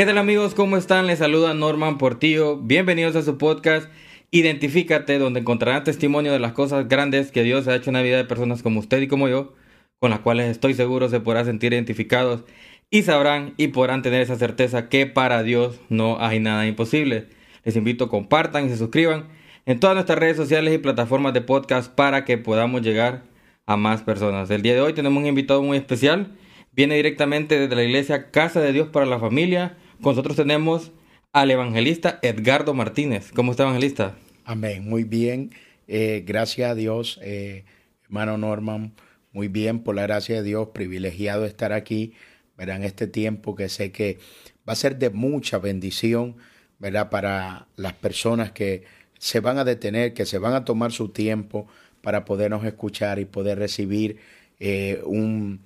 [0.00, 0.54] ¿Qué tal amigos?
[0.54, 1.06] ¿Cómo están?
[1.06, 2.56] Les saluda Norman Portillo.
[2.56, 3.86] Bienvenidos a su podcast
[4.30, 8.16] Identifícate, donde encontrarán testimonio de las cosas grandes que Dios ha hecho en la vida
[8.16, 9.52] de personas como usted y como yo,
[9.98, 12.44] con las cuales estoy seguro se podrán sentir identificados
[12.88, 17.26] y sabrán y podrán tener esa certeza que para Dios no hay nada imposible.
[17.64, 19.28] Les invito a compartan y se suscriban
[19.66, 23.24] en todas nuestras redes sociales y plataformas de podcast para que podamos llegar
[23.66, 24.50] a más personas.
[24.50, 26.38] El día de hoy tenemos un invitado muy especial.
[26.72, 29.76] Viene directamente desde la iglesia Casa de Dios para la Familia.
[30.02, 30.92] Con nosotros tenemos
[31.30, 33.32] al evangelista Edgardo Martínez.
[33.34, 34.16] ¿Cómo está, evangelista?
[34.46, 35.50] Amén, muy bien.
[35.88, 37.66] Eh, gracias a Dios, eh,
[38.04, 38.94] hermano Norman,
[39.32, 42.14] muy bien, por la gracia de Dios, privilegiado estar aquí,
[42.56, 44.18] verán este tiempo que sé que
[44.66, 46.36] va a ser de mucha bendición,
[46.78, 47.10] ¿verdad?
[47.10, 48.84] Para las personas que
[49.18, 51.66] se van a detener, que se van a tomar su tiempo
[52.00, 54.16] para podernos escuchar y poder recibir
[54.60, 55.60] eh, un,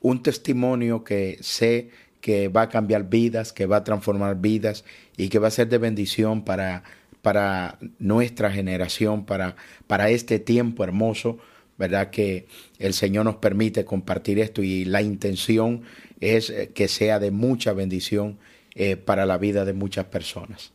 [0.00, 1.88] un testimonio que sé
[2.20, 4.84] que va a cambiar vidas, que va a transformar vidas
[5.16, 6.82] y que va a ser de bendición para,
[7.22, 11.38] para nuestra generación, para, para este tiempo hermoso,
[11.76, 12.10] ¿verdad?
[12.10, 12.46] Que
[12.78, 15.82] el Señor nos permite compartir esto y la intención
[16.20, 18.38] es eh, que sea de mucha bendición
[18.74, 20.72] eh, para la vida de muchas personas.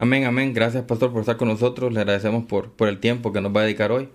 [0.00, 0.54] Amén, amén.
[0.54, 1.92] Gracias, pastor, por estar con nosotros.
[1.92, 4.08] Le agradecemos por, por el tiempo que nos va a dedicar hoy.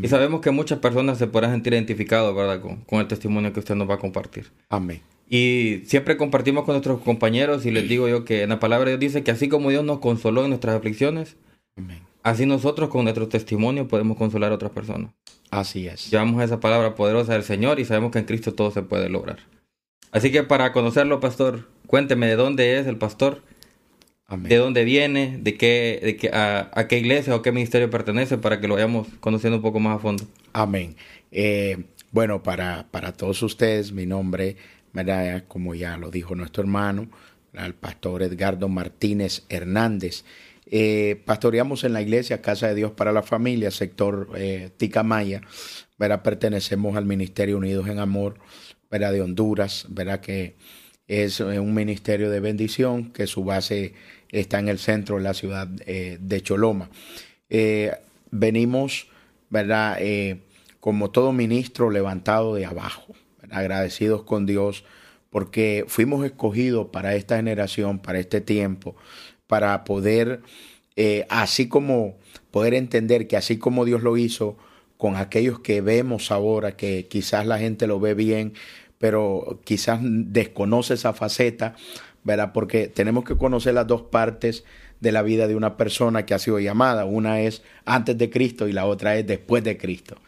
[0.00, 2.60] Y sabemos que muchas personas se podrán sentir identificados, ¿verdad?
[2.60, 4.50] Con, con el testimonio que usted nos va a compartir.
[4.68, 5.00] Amén.
[5.34, 8.98] Y siempre compartimos con nuestros compañeros y les digo yo que en la palabra de
[8.98, 11.36] Dios dice que así como Dios nos consoló en nuestras aflicciones,
[12.22, 15.10] así nosotros con nuestro testimonio podemos consolar a otras personas.
[15.50, 16.10] Así es.
[16.10, 19.38] Llevamos esa palabra poderosa del Señor y sabemos que en Cristo todo se puede lograr.
[20.10, 23.40] Así que para conocerlo, pastor, cuénteme de dónde es el pastor,
[24.36, 28.60] de dónde viene, de qué, de qué, a, qué iglesia o qué ministerio pertenece para
[28.60, 30.24] que lo vayamos conociendo un poco más a fondo.
[30.52, 30.94] Amén.
[31.30, 34.58] Eh, bueno, para, para todos ustedes, mi nombre
[35.48, 37.08] como ya lo dijo nuestro hermano,
[37.54, 40.24] el pastor Edgardo Martínez Hernández.
[40.66, 45.42] Eh, pastoreamos en la iglesia Casa de Dios para la Familia, sector eh, Ticamaya.
[45.98, 46.22] ¿verdad?
[46.22, 48.36] Pertenecemos al Ministerio Unidos en Amor
[48.90, 49.12] ¿verdad?
[49.12, 50.20] de Honduras, ¿verdad?
[50.20, 50.56] que
[51.08, 53.94] es eh, un ministerio de bendición que su base
[54.30, 56.88] está en el centro de la ciudad de Choloma.
[58.30, 59.08] venimos,
[59.50, 59.98] ¿verdad?
[60.80, 63.14] como todo ministro levantado de abajo
[63.52, 64.84] agradecidos con Dios
[65.30, 68.94] porque fuimos escogidos para esta generación, para este tiempo,
[69.46, 70.42] para poder,
[70.96, 72.16] eh, así como
[72.50, 74.58] poder entender que así como Dios lo hizo
[74.98, 78.52] con aquellos que vemos ahora, que quizás la gente lo ve bien,
[78.98, 81.74] pero quizás desconoce esa faceta,
[82.24, 82.52] ¿verdad?
[82.52, 84.64] Porque tenemos que conocer las dos partes
[85.00, 87.06] de la vida de una persona que ha sido llamada.
[87.06, 90.18] Una es antes de Cristo y la otra es después de Cristo,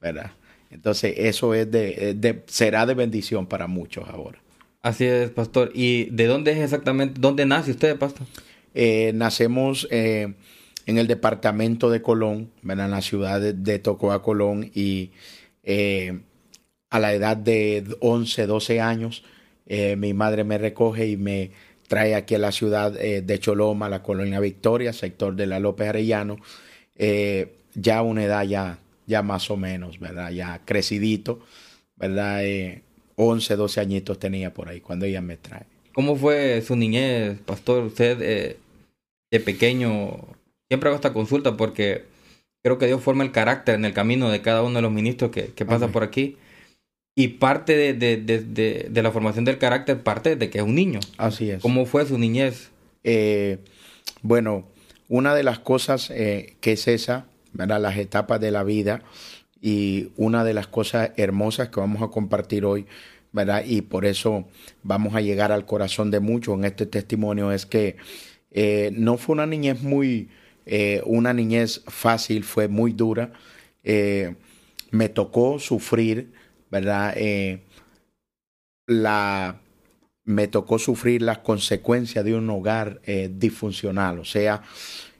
[0.00, 0.30] ¿verdad?
[0.72, 4.40] Entonces eso es de, será de bendición para muchos ahora.
[4.80, 5.70] Así es, pastor.
[5.74, 8.26] ¿Y de dónde es exactamente, dónde nace usted, pastor?
[8.74, 10.34] Eh, nacemos eh,
[10.86, 15.10] en el departamento de Colón, en la ciudad de, Tocoa, Colón, y
[15.62, 16.20] eh,
[16.90, 19.24] a la edad de 11, 12 años,
[19.96, 21.52] mi madre me recoge y me
[21.88, 26.36] trae aquí a la ciudad de Choloma, la colonia Victoria, sector de la López Arellano,
[27.74, 30.30] ya a una edad ya ya más o menos, ¿verdad?
[30.30, 31.40] Ya crecidito,
[31.96, 32.44] ¿verdad?
[32.44, 32.82] Eh,
[33.16, 35.66] 11, 12 añitos tenía por ahí cuando ella me trae.
[35.92, 37.84] ¿Cómo fue su niñez, pastor?
[37.84, 38.56] Usted eh,
[39.30, 40.18] de pequeño,
[40.68, 42.04] siempre hago esta consulta porque
[42.62, 45.30] creo que Dios forma el carácter en el camino de cada uno de los ministros
[45.30, 46.36] que, que pasa por aquí.
[47.14, 50.74] Y parte de, de, de, de, la formación del carácter parte de que es un
[50.74, 51.00] niño.
[51.18, 51.60] Así es.
[51.60, 52.70] ¿Cómo fue su niñez?
[53.04, 53.58] Eh,
[54.22, 54.66] bueno,
[55.08, 59.02] una de las cosas eh, que es esa, las etapas de la vida
[59.60, 62.86] y una de las cosas hermosas que vamos a compartir hoy,
[63.30, 63.64] ¿verdad?
[63.64, 64.48] Y por eso
[64.82, 67.96] vamos a llegar al corazón de muchos en este testimonio es que
[68.50, 70.28] eh, no fue una niñez muy,
[70.66, 73.32] eh, una niñez fácil, fue muy dura.
[73.84, 74.34] Eh,
[74.90, 76.32] me tocó sufrir,
[76.70, 77.16] ¿verdad?
[78.86, 79.60] la,
[80.24, 83.00] me tocó sufrir las consecuencias de un hogar
[83.30, 84.62] disfuncional, o sea,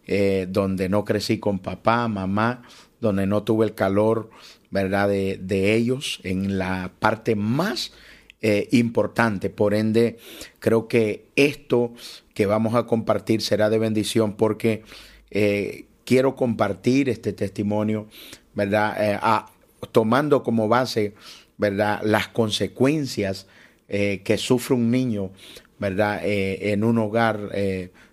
[0.07, 2.63] eh, donde no crecí con papá, mamá,
[3.01, 4.31] donde no tuve el calor,
[4.71, 7.93] ¿verdad?, de, ellos en la parte más
[8.41, 9.49] eh, importante.
[9.49, 10.19] Por ende,
[10.59, 11.93] creo que esto
[12.35, 14.83] que vamos a compartir será de bendición porque
[15.31, 18.09] eh, quiero compartir este testimonio,
[18.55, 19.47] ¿verdad?,
[19.93, 21.15] tomando como base,
[21.59, 23.47] ¿verdad?, las consecuencias
[23.87, 25.31] que sufre un niño,
[25.79, 27.51] ¿verdad?, en un hogar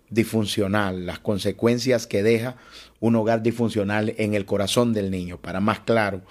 [0.09, 2.55] disfuncional, las consecuencias que deja
[2.99, 5.37] un hogar disfuncional en el corazón del niño.
[5.37, 6.21] Para más claro,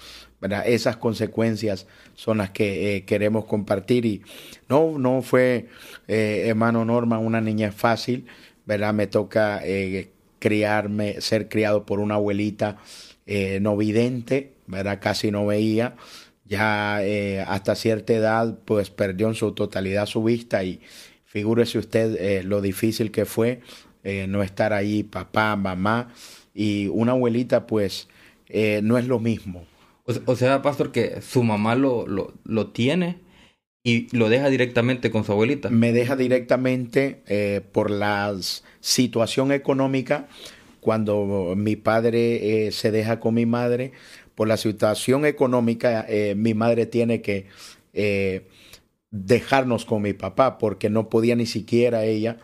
[0.41, 0.63] ¿verdad?
[0.67, 4.21] Esas consecuencias son las que eh, queremos compartir y
[4.67, 5.67] no, no fue,
[6.07, 8.25] eh, hermano Norma, una niña fácil,
[8.65, 8.93] ¿verdad?
[8.93, 12.77] Me toca eh, criarme, ser criado por una abuelita
[13.61, 14.97] no vidente, ¿verdad?
[14.99, 15.95] Casi no veía.
[16.45, 16.99] Ya
[17.47, 20.81] hasta cierta edad, pues perdió en su totalidad su vista y
[21.29, 23.61] figúrese usted lo difícil que fue
[24.27, 26.13] no estar ahí, papá, mamá
[26.53, 28.07] y una abuelita, pues
[28.81, 29.65] no es lo mismo,
[30.25, 33.19] o, sea, pastor, que su mamá lo, lo, lo, tiene
[33.83, 35.69] y lo deja directamente con su abuelita.
[35.69, 38.35] Me deja directamente eh, por la
[38.79, 40.27] situación económica.
[40.79, 43.91] Cuando mi padre eh, se deja con mi madre,
[44.33, 47.45] por la situación económica, eh, mi madre tiene que
[49.11, 52.37] dejarnos con mi papá porque no podía ni siquiera ella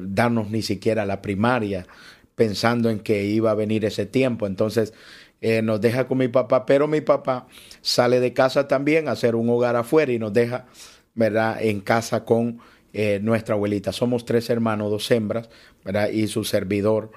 [0.00, 1.86] darnos ni siquiera la primaria
[2.34, 4.46] pensando en que iba a venir ese tiempo.
[4.46, 4.92] Entonces,
[5.40, 7.46] eh, nos deja con mi papá, pero mi papá
[7.80, 10.66] sale de casa también a hacer un hogar afuera y nos deja,
[11.14, 12.60] ¿verdad?, en casa con
[12.92, 13.92] eh, nuestra abuelita.
[13.92, 15.50] Somos tres hermanos, dos hembras,
[15.84, 17.10] ¿verdad?, y su servidor.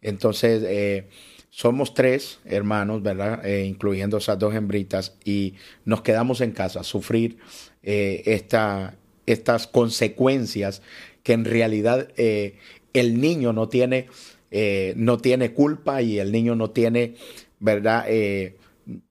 [0.00, 1.08] Entonces, eh,
[1.50, 5.54] somos tres hermanos, ¿verdad?, incluyendo esas dos hembritas, y
[5.84, 7.38] nos quedamos en casa a sufrir
[7.82, 8.96] esta,
[9.26, 10.82] estas consecuencias
[11.22, 14.06] que en realidad el niño no tiene,
[14.96, 17.14] no tiene culpa y el niño no tiene
[17.62, 18.06] ¿verdad?
[18.08, 18.58] Eh,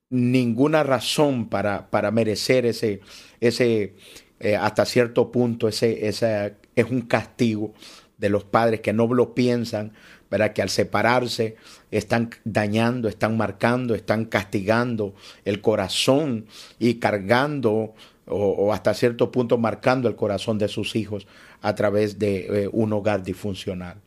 [0.09, 2.99] ninguna razón para, para merecer ese,
[3.39, 3.95] ese
[4.41, 7.73] eh, hasta cierto punto, ese, ese es un castigo
[8.17, 9.93] de los padres que no lo piensan,
[10.29, 10.51] ¿verdad?
[10.51, 11.55] Que al separarse
[11.91, 15.15] están dañando, están marcando, están castigando
[15.45, 16.47] el corazón
[16.77, 17.95] y cargando
[18.27, 21.27] o, hasta cierto punto marcando el corazón de sus hijos
[21.61, 24.01] a través de eh, un hogar disfuncional.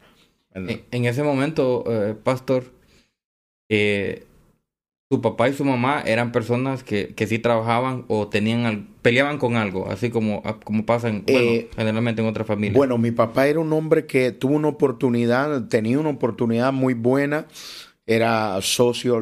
[0.55, 1.85] En, ese momento,
[2.23, 2.73] pastor,
[3.69, 4.25] eh,
[5.11, 9.57] su papá y su mamá eran personas que, que sí trabajaban o tenían peleaban con
[9.57, 12.77] algo, así como, ah, como pasa eh, generalmente en otras familias.
[12.77, 17.47] Bueno, mi papá era un hombre que tuvo una oportunidad, tenía una oportunidad muy buena,
[18.07, 19.21] era socio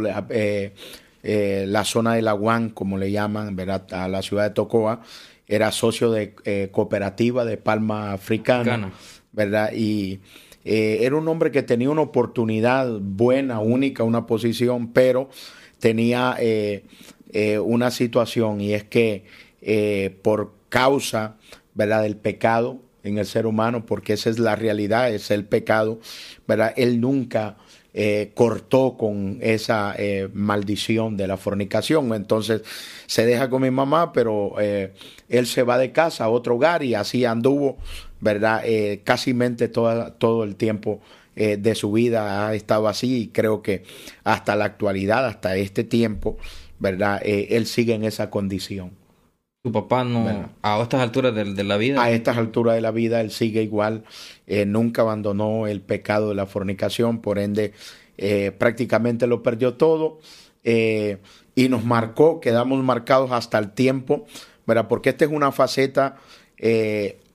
[1.22, 3.92] eh, eh, la zona de la UAN, como le llaman, ¿verdad?
[3.92, 5.02] a la ciudad de Tocoa,
[5.46, 6.34] era socio de
[6.70, 8.92] cooperativa de Palma Africana,
[9.32, 9.72] ¿verdad?
[9.74, 10.20] Y
[10.64, 15.28] era un hombre que tenía una oportunidad buena, única, una posición, pero
[15.82, 16.84] tenía eh,
[17.32, 19.24] eh, una situación y es que
[19.60, 21.34] eh, por causa
[21.74, 22.04] ¿verdad?
[22.04, 25.98] del pecado en el ser humano, porque esa es la realidad, es el pecado,
[26.46, 26.72] ¿verdad?
[26.76, 27.56] Él nunca
[28.34, 29.94] cortó con esa
[30.32, 32.14] maldición de la fornicación.
[32.14, 32.62] Entonces
[33.06, 36.94] se deja con mi mamá, pero él se va de casa a otro hogar y
[36.94, 37.76] así anduvo,
[38.20, 38.62] ¿verdad?
[39.04, 39.34] casi
[39.68, 41.00] todo el tiempo
[41.34, 43.84] eh, de su vida ha estado así y creo que
[44.22, 46.36] hasta la actualidad, hasta este tiempo,
[46.78, 47.22] ¿verdad?
[47.24, 48.90] Eh, él sigue en esa condición.
[49.62, 52.02] Tu papá no, a estas alturas de, la vida.
[52.02, 54.02] A estas alturas de la vida, él sigue igual,
[54.48, 57.72] eh, nunca abandonó el pecado de la fornicación, por ende,
[58.58, 60.18] prácticamente lo perdió todo
[60.64, 64.26] y nos marcó, quedamos marcados hasta el tiempo,
[64.66, 64.88] ¿verdad?
[64.88, 66.16] Porque esta es una faceta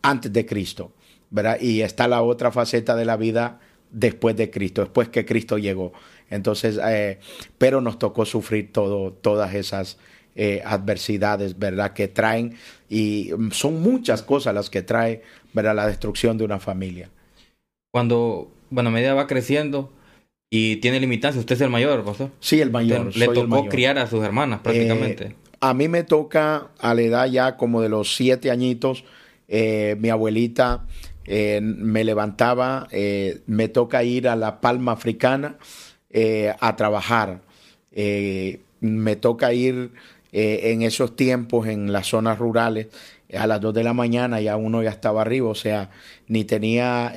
[0.01, 0.91] antes de Cristo,
[1.29, 1.57] ¿verdad?
[1.61, 3.59] Y está la otra faceta de la vida
[3.91, 5.93] después de Cristo, después que Cristo llegó.
[6.29, 7.19] Entonces, eh,
[7.57, 9.97] pero nos tocó sufrir todo, todas esas
[10.37, 11.91] eh, adversidades, ¿verdad?
[11.91, 12.55] Que traen,
[12.89, 15.75] y son muchas cosas las que trae, ¿verdad?
[15.75, 17.09] La destrucción de una familia.
[17.91, 19.91] Cuando, bueno, medida va creciendo
[20.49, 22.31] y tiene limitancias, usted es el mayor, ¿pastor?
[22.39, 23.13] Sí, el mayor.
[23.17, 25.23] le tocó criar a sus hermanas prácticamente.
[25.25, 29.03] Eh, a mí me toca a la edad ya como de los siete añitos,
[29.49, 30.85] mi abuelita
[31.27, 35.57] eh, me levantaba, eh, me toca ir a la Palma Africana
[36.09, 37.41] eh, a trabajar.
[38.79, 39.91] me toca ir
[40.39, 42.87] en esos tiempos en las zonas rurales
[43.33, 45.89] a las 2 de la mañana, ya uno ya estaba arriba, o sea,
[46.27, 47.13] ni tenía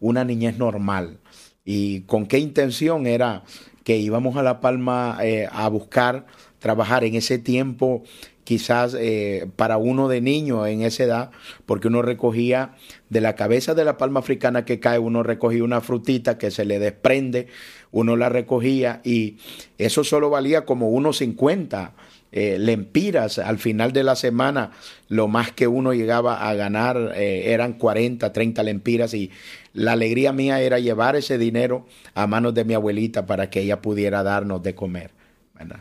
[0.00, 1.18] una niñez normal.
[1.64, 3.44] ¿Y con qué intención era
[3.84, 5.18] que íbamos a La Palma
[5.52, 6.26] a buscar
[6.58, 8.02] trabajar en ese tiempo?
[8.50, 11.30] quizás eh, para uno de niño en esa edad,
[11.66, 12.74] porque uno recogía
[13.08, 16.64] de la cabeza de la palma africana que cae, uno recogía una frutita que se
[16.64, 17.46] le desprende,
[17.92, 19.36] uno la recogía y
[19.78, 21.94] eso solo valía como unos 50
[22.32, 23.38] eh, lempiras.
[23.38, 24.70] Al final de la semana,
[25.08, 29.30] lo más que uno llegaba a ganar eh, eran 40, 30 lempiras y
[29.72, 33.80] la alegría mía era llevar ese dinero a manos de mi abuelita para que ella
[33.80, 35.10] pudiera darnos de comer.
[35.54, 35.80] ¿verdad?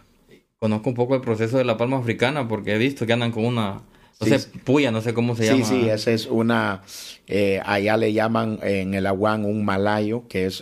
[0.60, 3.46] conozco un poco el proceso de la palma africana porque he visto que andan con
[3.46, 3.82] una,
[4.20, 5.64] no sé, puya, no sé cómo se llama.
[5.64, 6.82] Sí, sí, esa es una,
[7.28, 10.62] eh, allá le llaman en el aguán un malayo, que es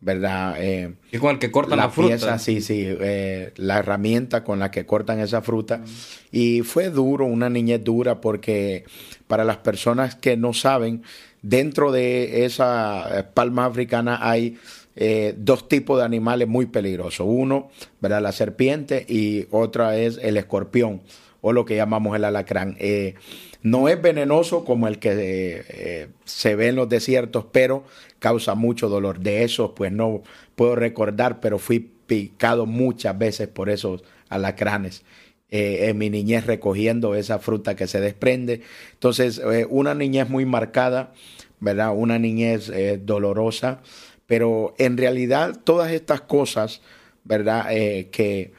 [0.00, 0.56] eh, ¿verdad?
[0.58, 2.38] Eh, Igual que cortan la, fruta.
[2.38, 5.82] sí, sí, eh, la herramienta con la que cortan esa fruta.
[6.30, 8.84] Y fue duro, una niñez dura, porque
[9.26, 11.02] para las personas que no saben,
[11.42, 14.58] dentro de esa palma africana hay
[15.00, 17.24] eh, dos tipos de animales muy peligrosos.
[17.28, 18.20] Uno, ¿verdad?
[18.20, 21.02] la serpiente y otra es el escorpión
[21.40, 22.76] o lo que llamamos el alacrán.
[22.80, 23.14] Eh,
[23.62, 27.84] no es venenoso como el que eh, se ve en los desiertos, pero
[28.18, 29.20] causa mucho dolor.
[29.20, 30.22] De eso, pues no
[30.56, 35.04] puedo recordar, pero fui picado muchas veces por esos alacranes.
[35.50, 38.62] Eh, en mi niñez recogiendo esa fruta que se desprende.
[38.92, 41.12] Entonces, una niñez muy marcada,
[41.60, 41.92] ¿verdad?
[41.96, 42.70] Una niñez
[43.04, 43.80] dolorosa,
[44.26, 46.82] pero en realidad todas estas cosas,
[47.24, 47.68] ¿verdad?
[48.10, 48.52] que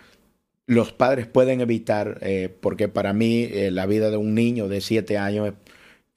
[0.69, 4.81] los padres pueden evitar, eh, porque para mí eh, la vida de un niño de
[4.81, 5.55] siete años,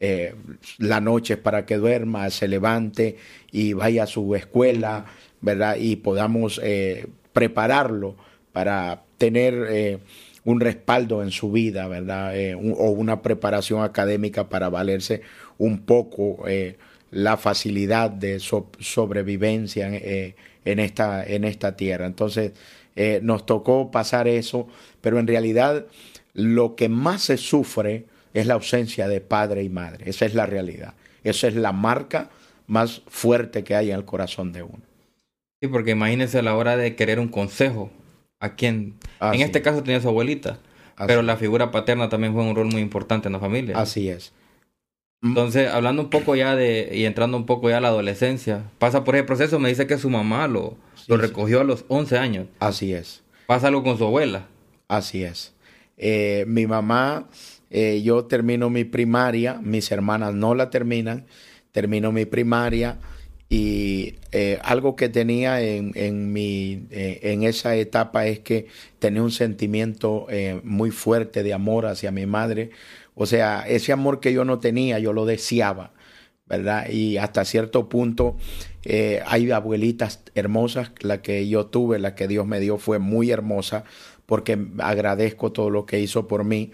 [0.02, 0.34] eh,
[0.78, 3.16] la noche para que duerma, se levante
[3.50, 5.06] y vaya a su escuela,
[5.40, 5.76] ¿verdad?
[5.78, 6.60] Y podamos
[7.32, 8.16] prepararlo
[8.52, 10.00] para tener
[10.44, 12.34] un respaldo en su vida, ¿verdad?
[12.60, 15.22] o una preparación académica para valerse
[15.58, 16.44] un poco
[17.10, 19.88] la facilidad de sobrevivencia
[20.64, 22.06] en, esta, en esta tierra.
[22.06, 22.52] Entonces,
[22.94, 24.68] eh, nos tocó pasar eso,
[25.00, 25.86] pero en realidad
[26.34, 28.04] lo que más se sufre
[28.34, 30.08] es la ausencia de padre y madre.
[30.08, 30.94] Esa es la realidad.
[31.24, 32.30] Esa es la marca
[32.66, 34.82] más fuerte que hay en el corazón de uno.
[35.60, 37.90] Sí, porque imagínese a la hora de querer un consejo.
[38.40, 40.58] A quien, en este caso tenía su abuelita,
[41.06, 43.78] pero la figura paterna también fue un rol muy importante en la familia.
[43.78, 44.32] Así es.
[45.22, 49.04] Entonces, hablando un poco ya de, y entrando un poco ya a la adolescencia, pasa
[49.04, 52.46] por ese proceso, me dice que su mamá lo, lo recogió a los 11 años.
[52.58, 53.22] Así es.
[53.46, 54.48] Pasa algo con su abuela.
[54.88, 55.54] Así es.
[55.96, 57.28] Eh, mi mamá,
[57.72, 61.26] eh, yo termino mi primaria, mis hermanas no la terminan,
[61.72, 62.98] termino mi primaria
[63.48, 68.66] y eh, algo que tenía en, en, mi, en esa etapa es que
[68.98, 70.26] tenía un sentimiento
[70.62, 72.70] muy fuerte de amor hacia mi madre
[73.14, 75.92] o sea, ese amor que yo no tenía, yo lo deseaba,
[76.46, 76.88] ¿verdad?
[76.88, 78.36] Y hasta cierto punto
[78.84, 83.30] eh, hay abuelitas hermosas, la que yo tuve, la que Dios me dio fue muy
[83.30, 83.84] hermosa,
[84.26, 86.72] porque agradezco todo lo que hizo por mí,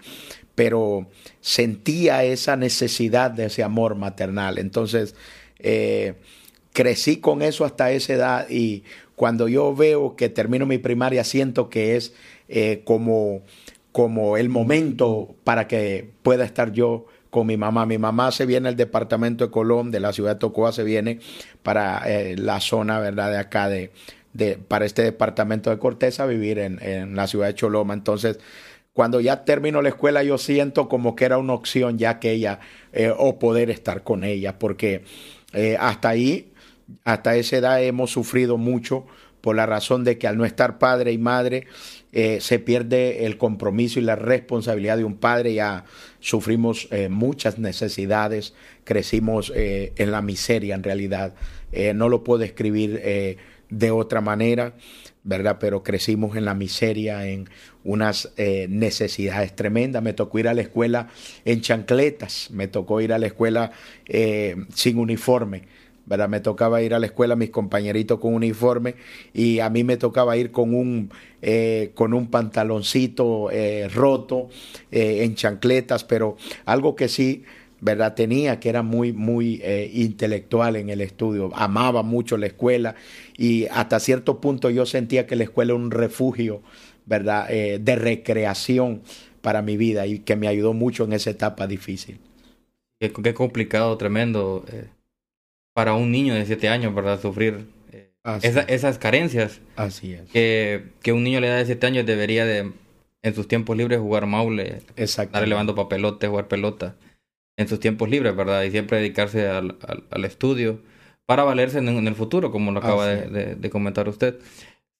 [0.59, 1.07] pero
[1.39, 4.57] sentía esa necesidad de ese amor maternal.
[4.57, 5.15] Entonces,
[5.57, 6.15] eh,
[6.73, 8.83] crecí con eso hasta esa edad y
[9.15, 12.13] cuando yo veo que termino mi primaria, siento que es
[12.49, 13.43] eh, como
[13.93, 17.85] como el momento para que pueda estar yo con mi mamá.
[17.85, 21.19] Mi mamá se viene al departamento de Colón, de la ciudad de Tocoa, se viene
[21.63, 23.91] para eh, la zona, ¿verdad?, de acá, de,
[24.33, 27.93] de, para este departamento de Cortés a vivir en, en la ciudad de Choloma.
[27.93, 28.39] Entonces,
[28.99, 32.59] cuando ya termino la escuela, yo siento como que era una opción ya que ella,
[32.91, 35.05] eh, o poder estar con ella, porque
[35.53, 36.51] eh, hasta ahí,
[37.05, 39.05] hasta esa edad hemos sufrido mucho
[39.39, 41.67] por la razón de que al no estar padre y madre,
[42.11, 45.85] eh, se pierde el compromiso y la responsabilidad de un padre, ya
[46.19, 48.53] sufrimos muchas necesidades,
[48.83, 51.35] crecimos en la miseria en realidad,
[51.95, 53.01] no lo puedo escribir
[53.69, 54.73] de otra manera,
[55.23, 55.57] ¿verdad?
[55.59, 57.49] Pero crecimos en la miseria, en
[57.83, 61.07] unas necesidades tremendas, me tocó ir a la escuela
[61.45, 63.71] en chancletas, me tocó ir a la escuela
[64.05, 65.63] sin uniforme
[66.09, 66.27] ¿verdad?
[66.27, 68.95] Me tocaba ir a la escuela, mis compañeritos con uniforme,
[69.31, 71.11] y a mí me tocaba ir con un,
[71.41, 74.49] eh, con un pantaloncito eh, roto,
[74.91, 76.35] eh, en chancletas, pero
[76.65, 77.43] algo que sí,
[77.81, 78.15] ¿verdad?
[78.15, 79.61] Tenía que era muy, muy
[79.93, 82.95] intelectual en el estudio, amaba mucho la escuela,
[83.37, 86.61] y hasta cierto punto yo sentía que la escuela era un refugio,
[87.05, 87.47] ¿verdad?
[87.47, 89.01] de recreación
[89.41, 92.19] para mi vida y que me ayudó mucho en esa etapa difícil.
[92.99, 94.65] Qué, qué complicado, tremendo
[95.79, 97.21] para un niño de 7 años, ¿verdad?
[97.21, 98.11] Sufrir eh,
[98.67, 99.61] esas carencias.
[99.77, 100.29] Así es.
[100.29, 102.73] Que, que un niño le da de 7 años debería de,
[103.21, 106.95] en sus tiempos libres, jugar maule, estar elevando papelote, jugar pelota,
[107.59, 108.63] en sus tiempos libres, ¿verdad?
[108.63, 109.77] Y siempre dedicarse al,
[110.09, 110.79] al, estudio
[111.25, 114.39] para valerse en, el futuro, como lo acaba de, de, comentar usted.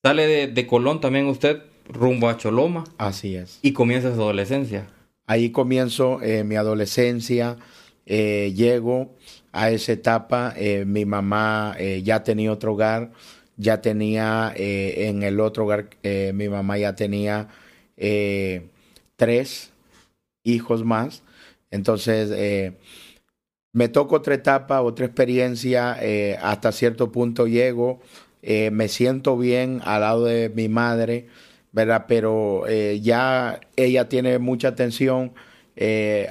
[0.04, 2.84] Sale de, de Colón también usted rumbo a Choloma.
[2.98, 3.60] Así es.
[3.62, 4.88] Y comienza su adolescencia.
[5.26, 7.56] Ahí comienzo eh, mi adolescencia,
[8.06, 9.16] eh, llego
[9.54, 13.14] a esa etapa, eh, mi mamá ya tenía otro hogar,
[13.56, 17.48] ya tenía en el otro hogar, mi mamá ya tenía
[19.16, 19.72] tres
[20.44, 21.24] hijos más.
[21.72, 22.74] Entonces,
[23.72, 25.98] me toca otra etapa, otra experiencia,
[26.42, 28.00] hasta cierto punto llego,
[28.42, 31.28] me siento bien al lado de mi madre,
[31.72, 32.06] ¿verdad?
[32.08, 35.34] Pero ya ella tiene mucha atención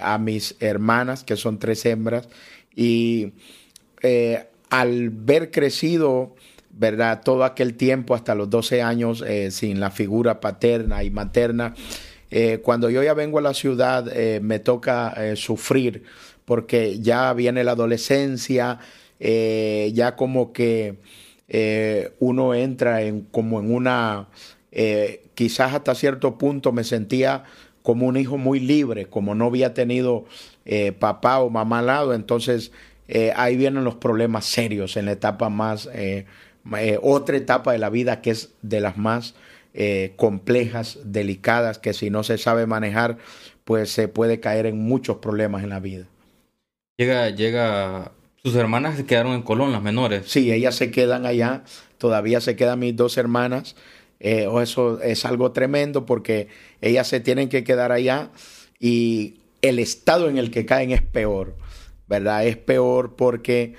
[0.01, 2.29] a mis hermanas, que son tres hembras,
[2.75, 3.33] y
[4.03, 6.37] eh, al ver crecido,
[6.71, 7.23] ¿verdad?
[7.25, 11.75] Todo aquel tiempo, hasta los 12 años, eh, sin la figura paterna y materna.
[12.31, 16.05] Eh, cuando yo ya vengo a la ciudad, eh, me toca sufrir,
[16.45, 18.79] porque ya viene la adolescencia,
[19.19, 20.97] ya como que
[22.21, 24.29] uno entra en como en una,
[25.35, 27.45] quizás hasta cierto punto me sentía
[27.83, 30.25] como un hijo muy libre, como no había tenido
[30.99, 32.73] papá o mamá al lado, entonces
[33.35, 35.89] ahí vienen los problemas serios en la etapa más
[36.77, 39.35] eh, otra etapa de la vida que es de las más
[39.75, 43.19] eh, complejas, delicadas, que si no se sabe manejar,
[43.65, 46.07] pues se puede caer en muchos problemas en la vida.
[46.97, 50.27] Llega, llega, sus hermanas se quedaron en Colón, las menores.
[50.27, 51.63] Sí, ellas se quedan allá,
[51.99, 53.77] todavía se quedan mis dos hermanas.
[54.21, 56.49] Eh, oh, eso es algo tremendo porque
[56.81, 58.31] ellas se tienen que quedar allá
[58.81, 61.57] y el estado en el que caen es peor,
[62.09, 62.47] ¿verdad?
[62.47, 63.75] Es peor porque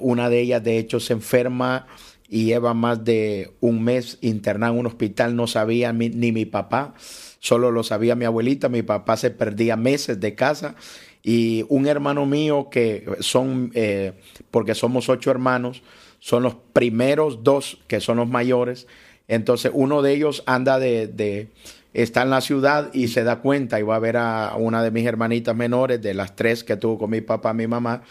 [0.00, 1.86] una de ellas de hecho se enferma
[2.30, 6.94] y lleva más de un mes internado en un hospital, no sabía ni mi papá,
[7.40, 10.76] solo lo sabía mi abuelita, mi papá se perdía meses de casa
[11.24, 14.12] y un hermano mío que son, eh,
[14.52, 15.82] porque somos ocho hermanos,
[16.20, 18.86] son los primeros dos que son los mayores,
[19.26, 21.48] entonces uno de ellos anda de, de
[21.92, 24.92] está en la ciudad y se da cuenta y va a ver a una de
[24.92, 28.02] mis hermanitas menores, de las tres que tuvo con mi papá, mi mamá,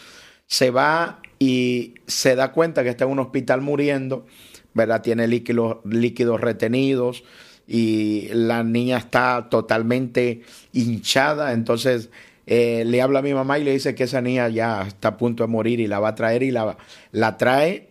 [0.46, 4.26] se va y se da cuenta que está en un hospital muriendo,
[4.74, 5.00] ¿verdad?
[5.00, 7.24] Tiene líquidos, líquidos retenidos
[7.66, 10.42] y la niña está totalmente
[10.72, 12.10] hinchada, entonces
[12.46, 15.16] eh, le habla a mi mamá y le dice que esa niña ya está a
[15.16, 16.76] punto de morir y la va a traer y la,
[17.10, 17.88] la trae.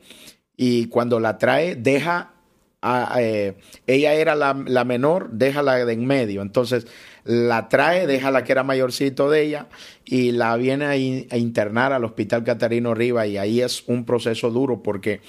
[0.55, 2.33] Y cuando la trae deja
[2.81, 3.55] a, eh,
[3.87, 6.87] ella era la, la, menor, deja la de en medio, entonces
[7.29, 9.67] la trae, deja la que era mayorcito de ella
[10.03, 10.85] y la viene
[11.29, 15.21] a, internar al Hospital Catarino Riva y ahí es un proceso duro porque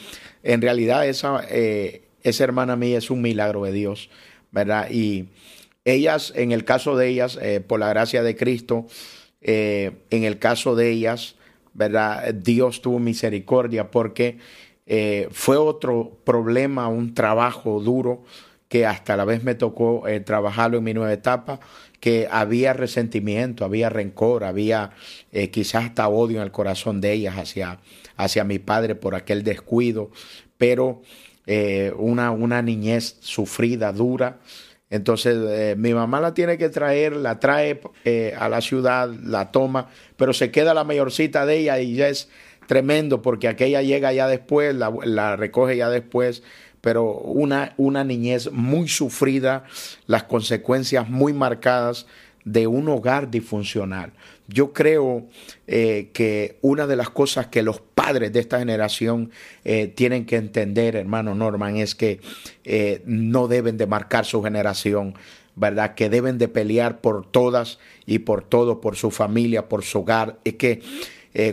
[0.43, 4.09] en realidad esa, eh, esa hermana mía es un milagro de Dios,
[4.51, 4.91] ¿verdad?
[4.91, 5.29] Y
[5.85, 8.87] ellas, en el caso de ellas, eh, por la gracia de Cristo,
[9.43, 11.35] eh, en el caso de ellas,
[11.75, 12.33] ¿verdad?
[12.33, 14.39] Dios tuvo misericordia porque
[15.31, 18.25] fue otro problema, un trabajo duro
[18.67, 21.61] que hasta la vez me tocó trabajarlo en mi nueva etapa,
[22.01, 24.91] que había resentimiento, había rencor, había
[25.33, 27.79] eh, quizás hasta odio en el corazón de ellas hacia,
[28.17, 30.11] hacia mi padre por aquel descuido,
[30.57, 31.03] pero
[31.47, 34.41] eh, una, una niñez sufrida, dura.
[34.89, 37.81] Entonces eh, mi mamá la tiene que traer, la trae
[38.37, 42.29] a la ciudad, la toma, pero se queda la mayorcita de ella y ya es
[42.67, 46.43] tremendo porque aquella llega ya después, la, la recoge ya después,
[46.81, 49.65] pero una, una niñez muy sufrida,
[50.07, 52.07] las consecuencias muy marcadas
[52.45, 54.13] de un hogar disfuncional.
[54.49, 55.27] Yo creo
[55.67, 59.31] eh, que una de las cosas que los padres de esta generación
[59.65, 62.21] eh, tienen que entender, hermano Norman, es que
[62.65, 65.15] eh, no deben de marcar su generación,
[65.55, 65.95] ¿verdad?
[65.95, 70.39] Que deben de pelear por todas y por todo, por su familia, por su hogar.
[70.45, 70.83] Es que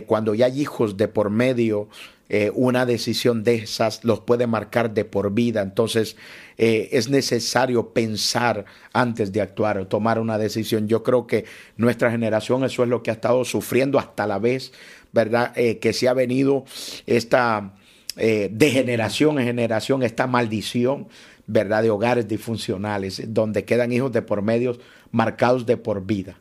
[0.06, 1.88] cuando ya hay hijos de por medio,
[2.28, 5.62] eh, una decisión de esas los puede marcar de por vida.
[5.62, 6.16] Entonces
[6.58, 10.88] eh, es necesario pensar antes de actuar o tomar una decisión.
[10.88, 11.44] Yo creo que
[11.76, 14.72] nuestra generación eso es lo que ha estado sufriendo hasta la vez,
[15.12, 15.52] ¿verdad?
[15.56, 16.64] Eh, que se ha venido
[17.06, 17.74] esta
[18.16, 21.06] de generación en generación, esta maldición.
[21.50, 21.82] ¿verdad?
[21.82, 24.80] De hogares disfuncionales, donde quedan hijos de por medios
[25.12, 26.36] marcados de por vida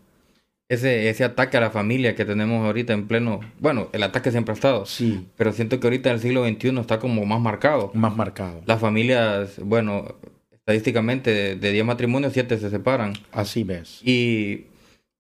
[0.70, 4.52] ese, ese ataque a la familia que tenemos ahorita en pleno, bueno, el ataque siempre
[4.52, 5.26] ha estado, sí.
[5.38, 7.92] pero siento que ahorita en el siglo XXI está como más marcado.
[7.94, 8.62] Más marcado.
[8.66, 10.16] Las familias, bueno,
[10.52, 13.14] estadísticamente de 10 matrimonios, 7 se separan.
[13.32, 14.02] Así ves.
[14.04, 14.66] Y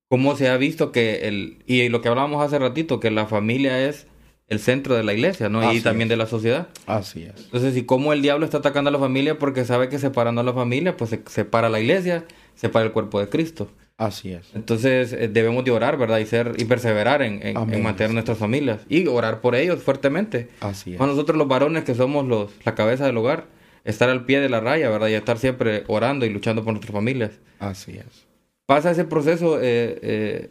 [0.10, 3.88] cómo se ha visto que el, y lo que hablábamos hace ratito, que la familia
[3.88, 4.08] es
[4.48, 5.74] el centro de la iglesia, ¿no?
[5.74, 6.70] y también de la sociedad.
[6.86, 7.46] Así es.
[7.46, 10.44] Entonces, y cómo el diablo está atacando a la familia porque sabe que separando a
[10.44, 13.70] la familia, pues se separa la iglesia, separa el cuerpo de Cristo.
[13.98, 14.54] Así es.
[14.54, 16.20] Entonces eh, debemos de orar, ¿verdad?
[16.20, 20.50] Y ser y perseverar en, en, mantener nuestras familias y orar por ellos fuertemente.
[20.60, 20.98] Así es.
[20.98, 23.46] Para nosotros los varones que somos los la cabeza del hogar,
[23.86, 25.08] estar al pie de la raya, ¿verdad?
[25.08, 27.32] Y estar siempre orando y luchando por nuestras familias.
[27.58, 28.28] Así es.
[28.68, 30.50] Pasa ese proceso, eh, eh,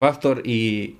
[0.00, 0.96] pastor, y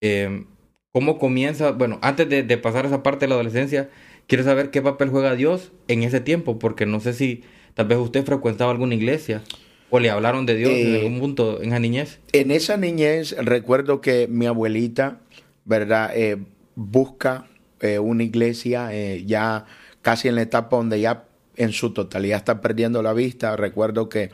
[0.00, 0.46] em,
[0.90, 3.90] cómo comienza, bueno, antes de, de pasar esa parte de la adolescencia,
[4.26, 7.98] quiero saber qué papel juega Dios en ese tiempo, porque no sé si tal vez
[7.98, 9.42] usted frecuentaba alguna iglesia.
[9.90, 12.18] ¿O le hablaron de Dios en eh, algún punto en esa niñez?
[12.32, 15.20] En esa niñez recuerdo que mi abuelita,
[15.64, 16.10] ¿verdad?
[16.14, 16.36] Eh,
[16.74, 17.46] busca
[17.80, 18.90] eh, una iglesia
[19.24, 19.64] ya
[20.02, 21.24] casi en la etapa donde ya
[21.56, 23.56] en su totalidad está perdiendo la vista.
[23.56, 24.30] Recuerdo que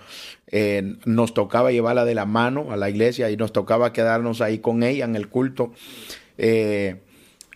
[1.04, 4.82] nos tocaba llevarla de la mano a la iglesia y nos tocaba quedarnos ahí con
[4.82, 5.72] ella en el culto.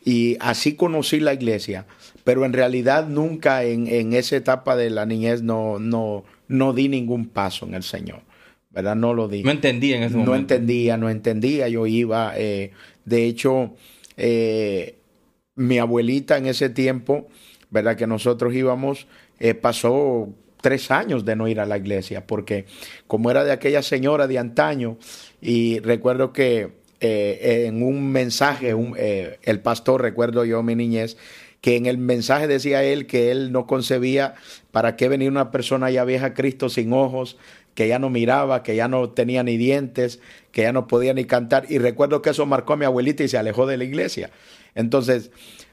[0.04, 1.87] y así conocí la iglesia,
[2.24, 6.88] pero en realidad nunca en, en esa etapa de la niñez no, no, no di
[6.88, 8.22] ningún paso en el Señor.
[8.70, 8.96] ¿verdad?
[8.96, 9.42] No lo di.
[9.42, 10.30] No entendía en ese momento.
[10.30, 11.68] No entendía, no entendía.
[11.68, 12.72] Yo iba, eh,
[13.04, 13.74] de hecho,
[14.16, 14.98] eh,
[15.54, 17.28] mi abuelita en ese tiempo,
[17.70, 17.96] ¿verdad?
[17.96, 19.06] Que nosotros íbamos,
[19.38, 20.28] eh, pasó
[20.61, 22.66] tres años de no ir a la iglesia, porque
[23.06, 24.98] como era de aquella señora de antaño,
[25.40, 28.74] y recuerdo que en un mensaje,
[29.42, 31.16] el pastor, recuerdo yo mi niñez,
[31.61, 34.35] que en el mensaje decía él que él no concebía
[34.71, 37.37] para qué venir una persona ya vieja a Cristo sin ojos,
[37.75, 41.25] que ya no miraba, que ya no tenía ni dientes, que ya no podía ni
[41.25, 41.66] cantar.
[41.68, 44.31] Y recuerdo que eso marcó a mi abuelita y se alejó de la iglesia.
[44.75, 45.31] Entonces,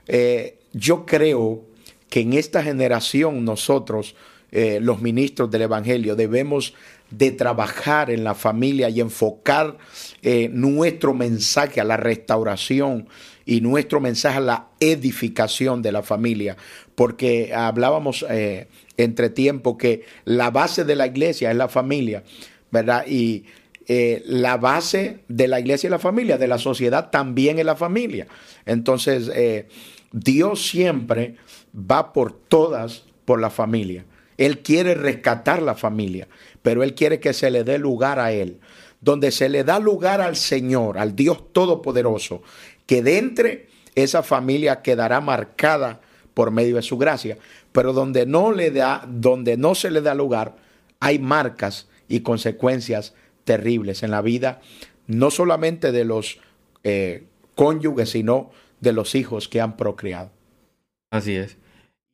[0.08, 1.66] eh, yo creo
[2.10, 4.16] que en esta generación nosotros,
[4.52, 6.74] eh, los ministros del Evangelio, debemos
[7.10, 9.78] de trabajar en la familia y enfocar
[10.22, 13.08] eh, nuestro mensaje a la restauración
[13.46, 16.58] y nuestro mensaje a la edificación de la familia,
[16.96, 18.26] porque hablábamos
[18.98, 22.24] entre tiempo que la base de la iglesia es la familia,
[22.72, 23.06] ¿verdad?
[23.08, 23.46] Y
[23.88, 27.76] eh, la base de la iglesia es la familia, de la sociedad también es la
[27.76, 28.28] familia.
[28.66, 29.68] Entonces, eh,
[30.12, 31.36] Dios siempre
[31.76, 34.06] va por todas, por la familia.
[34.38, 36.28] Él quiere rescatar la familia,
[36.62, 38.60] pero Él quiere que se le dé lugar a Él.
[39.02, 42.42] Donde se le da lugar al Señor, al Dios Todopoderoso,
[42.86, 46.02] que de esa familia quedará marcada
[46.34, 47.38] por medio de su gracia
[47.76, 50.56] pero donde no, le da, donde no se le da lugar,
[51.02, 54.62] hay marcas y consecuencias terribles en la vida,
[55.08, 56.40] no solamente de los
[56.86, 60.32] eh, cónyuges, sino de los hijos que han procreado.
[61.12, 61.58] Así es.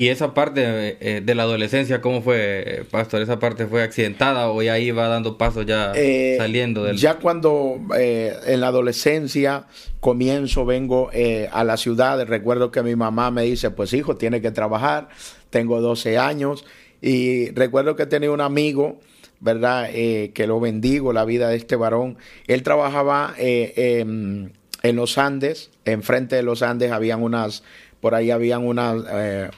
[0.01, 3.21] ¿Y esa parte eh, de la adolescencia, cómo fue, Pastor?
[3.21, 6.97] ¿Esa parte fue accidentada o ya iba dando pasos ya eh, saliendo del...
[6.97, 9.67] Ya cuando en la adolescencia
[9.99, 11.11] comienzo, vengo
[11.51, 15.09] a la ciudad, recuerdo que mi mamá me dice, pues hijo, tiene que trabajar,
[15.51, 16.65] tengo 12 años
[17.01, 18.99] y recuerdo que tenía un amigo,
[19.39, 19.89] ¿verdad?
[19.91, 22.17] Eh, que lo bendigo, la vida de este varón.
[22.47, 24.03] Él trabajaba eh,
[24.83, 27.63] en los Andes, enfrente de los Andes habían unas,
[27.99, 29.49] por ahí habían unas, eh,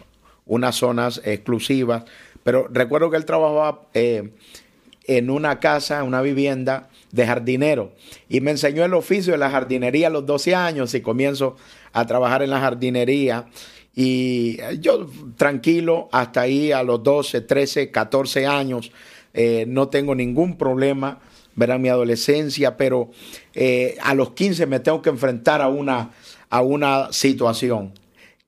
[0.46, 2.04] unas zonas exclusivas,
[2.44, 7.94] pero recuerdo que él trabajaba en una casa, una vivienda de jardinero
[8.28, 11.56] y me enseñó el oficio de la jardinería a los 12 años y comienzo
[11.94, 13.48] a trabajar en la jardinería
[13.96, 18.92] y yo tranquilo, hasta ahí a los 12, 13, 14 años,
[19.34, 21.20] eh, no tengo ningún problema,
[21.56, 23.12] verán mi adolescencia, pero
[23.54, 26.12] eh, a los 15 me tengo que enfrentar a una,
[26.50, 27.94] a una situación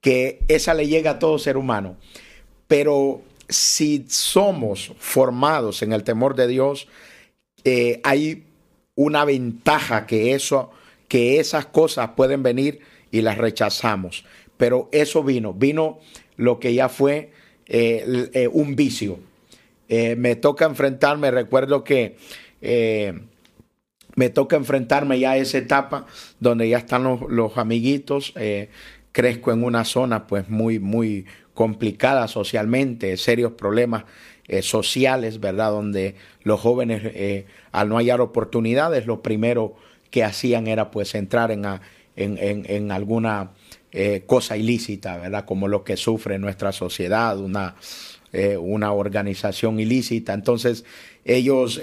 [0.05, 1.97] que esa le llega a todo ser humano.
[2.67, 6.87] Pero si somos formados en el temor de Dios,
[7.63, 8.43] eh, hay
[8.93, 10.69] una ventaja que eso,
[11.07, 14.25] que esas cosas pueden venir y las rechazamos
[14.57, 15.99] pero eso vino, vino
[16.37, 17.31] lo que ya fue
[17.65, 19.19] eh, eh, un vicio.
[19.89, 22.15] Me toca enfrentarme, recuerdo que
[24.15, 26.05] me toca enfrentarme ya a esa etapa
[26.39, 28.33] donde ya están los, amiguitos,
[29.15, 34.03] crezco en una zona pues muy, muy complicada socialmente, serios problemas
[34.61, 35.71] sociales, ¿verdad?
[35.71, 39.77] Donde los jóvenes, al no hallar oportunidades, lo primero
[40.11, 41.65] que hacían era pues entrar en,
[42.15, 43.51] en, en alguna
[43.97, 45.45] eh, cosa ilícita, ¿verdad?
[45.45, 47.75] Como lo que sufre nuestra sociedad, una,
[48.33, 50.33] eh, una organización ilícita.
[50.33, 50.83] Entonces,
[51.23, 51.79] ellos,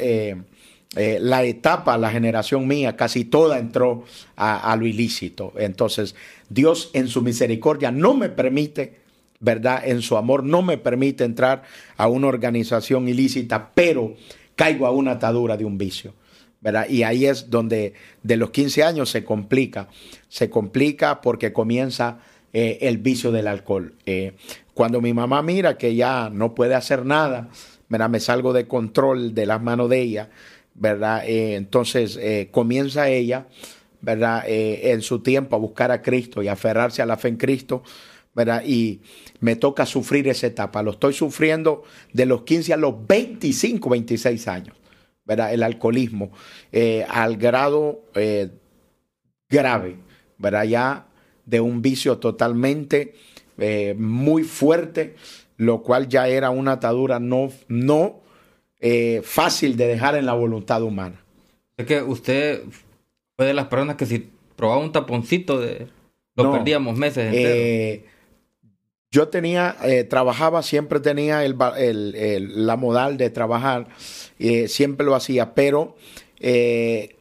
[0.96, 4.04] eh, la etapa, la generación mía, casi toda entró
[4.36, 5.52] a, lo ilícito.
[5.56, 6.14] Entonces,
[6.50, 9.00] Dios en su misericordia no me permite
[9.40, 9.82] ¿verdad?
[9.84, 11.64] En su amor no me permite entrar
[11.96, 14.14] a una organización ilícita, pero
[14.54, 16.14] caigo a una atadura de un vicio.
[16.88, 19.88] Y ahí es donde de los 15 años se complica.
[20.28, 22.18] Se complica porque comienza
[22.52, 23.94] eh, el vicio del alcohol.
[24.06, 24.34] Eh,
[24.74, 27.48] cuando mi mamá mira que ya no puede hacer nada,
[27.88, 30.30] me salgo de control de las manos de ella,
[30.74, 31.24] ¿verdad?
[31.26, 32.18] Eh, entonces
[32.50, 33.46] comienza ella,
[34.00, 34.44] ¿verdad?
[34.46, 37.82] en su tiempo a buscar a Cristo y aferrarse a la fe en Cristo,
[38.34, 38.62] ¿verdad?
[38.66, 39.00] Y
[39.40, 40.82] me toca sufrir esa etapa.
[40.82, 44.76] Lo estoy sufriendo de los 15 a los 25, 26 años
[45.26, 46.30] el alcoholismo,
[46.72, 48.50] eh, al grado eh,
[49.48, 49.96] grave,
[50.38, 50.64] ¿verdad?
[50.64, 51.06] ya
[51.46, 53.14] de un vicio totalmente
[53.58, 55.14] eh, muy fuerte,
[55.56, 58.20] lo cual ya era una atadura no, no
[59.22, 61.20] fácil de dejar en la voluntad humana.
[61.76, 62.62] Es que usted
[63.36, 65.86] fue de las personas que si probaba un taponcito de,
[66.34, 68.10] lo perdíamos meses enteros.
[69.10, 69.76] Yo tenía,
[70.08, 71.56] trabajaba, siempre tenía el,
[72.66, 73.88] la modal de trabajar
[74.38, 75.94] eh, siempre lo hacía, pero
[76.40, 77.14] eh,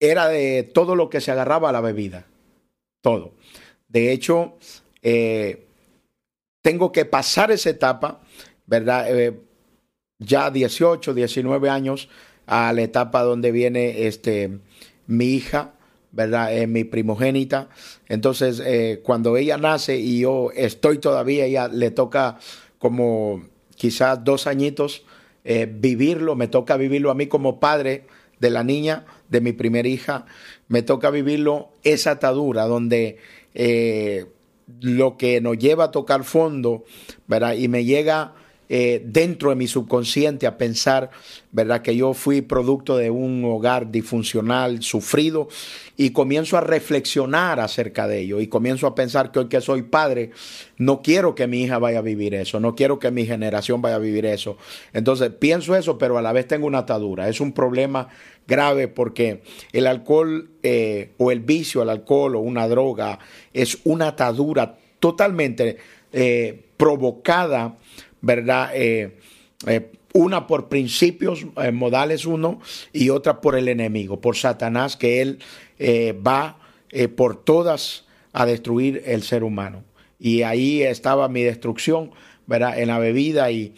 [0.00, 2.26] era de todo lo que se agarraba a la bebida,
[3.02, 3.34] todo.
[3.88, 4.56] De hecho,
[5.02, 5.66] eh,
[6.62, 8.22] tengo que pasar esa etapa,
[8.64, 9.06] ¿verdad?
[9.14, 9.38] Eh,
[10.18, 12.08] ya 18, 19 años
[12.46, 14.58] a la etapa donde viene este,
[15.06, 15.74] mi hija,
[16.12, 16.56] ¿verdad?
[16.56, 17.68] Eh, mi primogénita.
[18.08, 18.62] Entonces,
[19.02, 22.38] cuando ella nace y yo estoy todavía, ella le toca
[22.78, 23.42] como
[23.76, 25.04] quizás dos añitos
[25.44, 28.06] vivirlo, me toca vivirlo a mí como padre
[28.38, 30.26] de la niña, de mi primera hija,
[30.68, 33.18] me toca vivirlo esa atadura donde
[34.80, 36.84] lo que nos lleva a tocar fondo,
[37.26, 37.54] ¿verdad?
[37.54, 38.34] Y me llega
[38.76, 41.10] eh, dentro de mi subconsciente a pensar,
[41.52, 41.80] ¿verdad?
[41.80, 45.46] Que yo fui producto de un hogar disfuncional, sufrido,
[45.96, 49.82] y comienzo a reflexionar acerca de ello, y comienzo a pensar que hoy que soy
[49.82, 50.32] padre,
[50.76, 53.94] no quiero que mi hija vaya a vivir eso, no quiero que mi generación vaya
[53.94, 54.56] a vivir eso.
[54.92, 58.08] Entonces pienso eso, pero a la vez tengo una atadura, es un problema
[58.48, 63.20] grave porque el alcohol eh, o el vicio al alcohol o una droga
[63.52, 65.76] es una atadura totalmente
[66.12, 67.76] eh, provocada,
[68.24, 68.70] ¿verdad?
[68.74, 69.18] Eh,
[70.12, 72.60] una por principios modales uno
[72.92, 75.38] y otra por el enemigo, por Satanás, que él
[76.24, 76.58] va
[77.16, 79.82] por todas a destruir el ser humano.
[80.18, 82.12] Y ahí estaba mi destrucción,
[82.46, 82.78] ¿verdad?
[82.78, 83.74] En la bebida y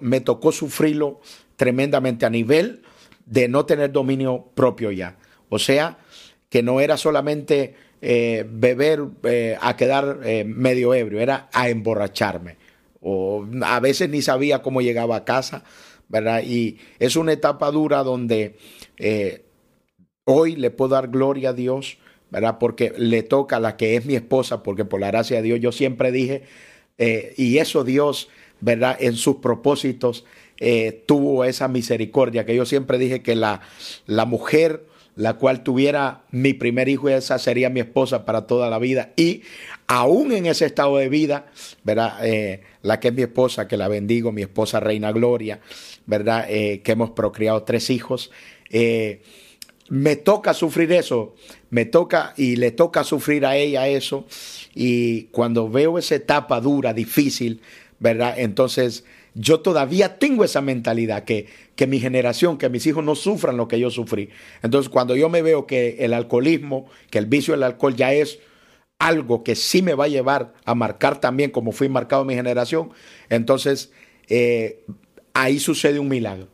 [0.00, 1.20] me tocó sufrirlo
[1.56, 2.82] tremendamente a nivel
[3.26, 5.16] de no tener dominio propio ya.
[5.48, 5.98] O sea,
[6.48, 12.56] que no era solamente eh, beber eh, a quedar eh, medio ebrio, era a emborracharme.
[13.00, 15.64] O a veces ni sabía cómo llegaba a casa,
[16.08, 16.42] ¿verdad?
[16.44, 18.56] Y es una etapa dura donde
[20.24, 21.98] hoy le puedo dar gloria a Dios,
[22.30, 22.58] ¿verdad?
[22.58, 25.60] Porque le toca a la que es mi esposa, porque por la gracia de Dios
[25.60, 26.42] yo siempre dije,
[26.98, 28.28] y eso Dios,
[28.60, 28.96] ¿verdad?
[29.00, 30.24] En sus propósitos
[30.58, 33.62] eh, tuvo esa misericordia, que yo siempre dije que la,
[34.06, 34.86] la mujer
[35.16, 39.12] la cual tuviera mi primer hijo, esa sería mi esposa para toda la vida.
[39.16, 39.42] Y
[39.86, 41.46] aún en ese estado de vida,
[41.82, 42.24] ¿verdad?
[42.24, 45.60] Eh, la que es mi esposa, que la bendigo, mi esposa Reina Gloria,
[46.06, 46.46] ¿verdad?
[46.48, 48.30] Eh, que hemos procreado tres hijos.
[49.88, 51.34] me toca sufrir eso,
[51.70, 54.26] me toca y le toca sufrir a ella eso.
[54.74, 57.60] Y cuando veo esa etapa dura, difícil,
[57.98, 58.34] ¿verdad?
[58.38, 63.56] Entonces yo todavía tengo esa mentalidad, que, que mi generación, que mis hijos no sufran
[63.56, 64.30] lo que yo sufrí.
[64.62, 68.40] Entonces, cuando yo me veo que el alcoholismo, que el vicio del alcohol ya es
[69.00, 72.90] algo que sí me va a llevar a marcar también como fui marcado mi generación,
[73.30, 73.90] entonces
[74.28, 74.84] eh,
[75.34, 76.46] ahí sucede un milagro.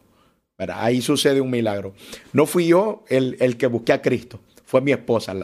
[0.56, 1.92] Ahí sucede un milagro.
[2.32, 5.34] No fui yo el, el que busqué a Cristo, fue mi esposa.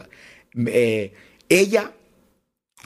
[0.55, 1.13] Eh,
[1.49, 1.91] ella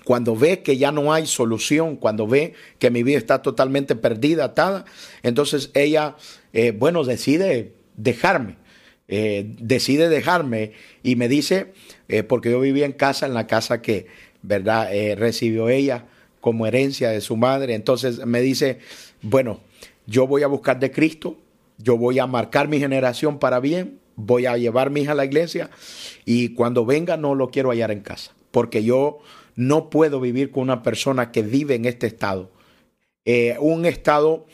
[0.04, 4.46] cuando ve que ya no hay solución, cuando ve que mi vida está totalmente perdida,
[4.46, 4.86] atada,
[5.24, 6.16] entonces ella,
[6.54, 8.58] eh, bueno, decide dejarme,
[9.08, 11.74] decide dejarme y me dice,
[12.08, 14.08] eh, porque yo vivía en casa, en la casa que,
[14.42, 16.06] ¿verdad?, recibió ella
[16.42, 18.80] como herencia de su madre, entonces me dice,
[19.22, 19.60] bueno,
[20.06, 21.38] yo voy a buscar de Cristo,
[21.78, 25.26] yo voy a marcar mi generación para bien, voy a llevar mi hija a la
[25.26, 25.70] iglesia
[26.26, 29.20] y cuando venga no lo quiero hallar en casa, porque yo
[29.56, 32.52] no puedo vivir con una persona que vive en este estado.
[33.26, 34.46] Eh, un estado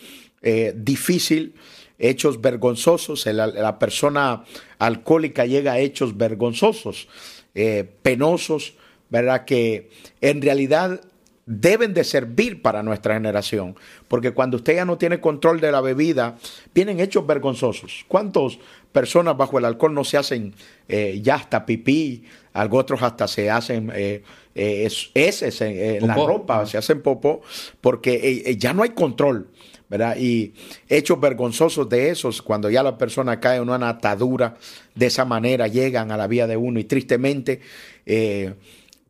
[0.42, 1.56] eh, difícil,
[2.00, 3.26] hechos vergonzosos.
[3.28, 4.44] La, persona
[4.80, 7.08] alcohólica llega a hechos vergonzosos,
[7.56, 8.76] eh, penosos,
[9.10, 9.46] ¿verdad?
[9.46, 9.90] Que
[10.22, 11.02] en realidad
[11.46, 13.76] deben de servir para nuestra generación,
[14.08, 16.38] porque cuando usted ya no tiene control de la bebida,
[16.74, 18.06] vienen hechos vergonzosos.
[18.08, 18.60] ¿Cuántas
[18.94, 20.54] personas bajo el alcohol no se hacen
[20.88, 22.24] ya hasta pipí?
[22.54, 23.92] Algo otros hasta se hacen
[24.56, 27.42] eh, es, en la ropa, se hacen popó,
[27.82, 29.48] porque eh, eh, ya no hay control.
[30.18, 30.54] Y
[30.88, 34.56] hechos vergonzosos de esos, cuando ya la persona cae en una atadura,
[34.96, 36.80] de esa manera llegan a la vida de uno.
[36.80, 37.62] Y tristemente,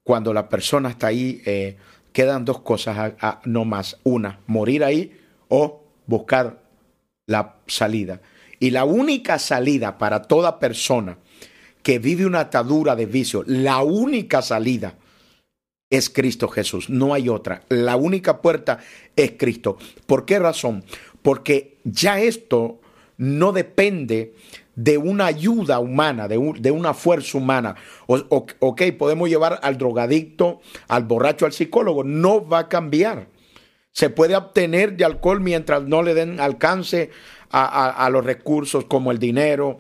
[0.04, 1.42] cuando la persona está ahí,
[2.12, 3.14] quedan dos cosas,
[3.46, 3.98] no más.
[4.04, 5.12] Una, morir ahí
[5.48, 6.64] o buscar
[7.28, 8.22] la salida.
[8.60, 11.18] Y la única salida para toda persona
[11.82, 14.96] que vive una atadura de vicio, la única salida
[15.94, 17.62] es Cristo Jesús, no hay otra.
[17.70, 18.80] La única puerta
[19.16, 19.78] es Cristo.
[20.08, 20.84] ¿Por qué razón?
[21.22, 22.80] Porque ya esto
[23.18, 24.34] no depende
[24.76, 27.76] de una ayuda humana, de, una fuerza humana.
[28.08, 28.18] O,
[28.60, 33.28] ok, podemos llevar al drogadicto, al borracho, al psicólogo, no va a cambiar.
[33.92, 37.12] Se puede obtener de alcohol mientras no le den alcance
[37.52, 39.80] a los recursos como el dinero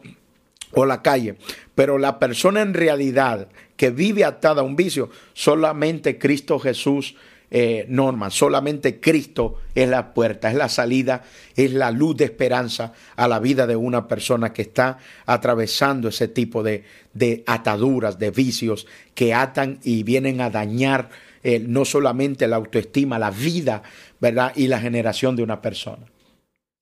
[0.73, 1.35] o la calle.
[1.75, 7.15] Pero la persona en realidad que vive atada a un vicio, solamente Cristo Jesús
[7.55, 11.21] eh, Norma, solamente Cristo es la puerta, es la salida,
[11.55, 16.27] es la luz de esperanza a la vida de una persona que está atravesando ese
[16.27, 16.83] tipo de,
[17.13, 21.09] de ataduras, de vicios que atan y vienen a dañar
[21.43, 23.83] eh, no solamente la autoestima, la vida,
[24.19, 24.53] ¿verdad?
[24.55, 26.07] Y la generación de una persona.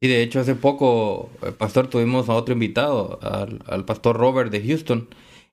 [0.02, 4.52] Y de hecho hace poco, eh, pastor, tuvimos a otro invitado, al, al pastor Robert
[4.52, 5.08] de Houston,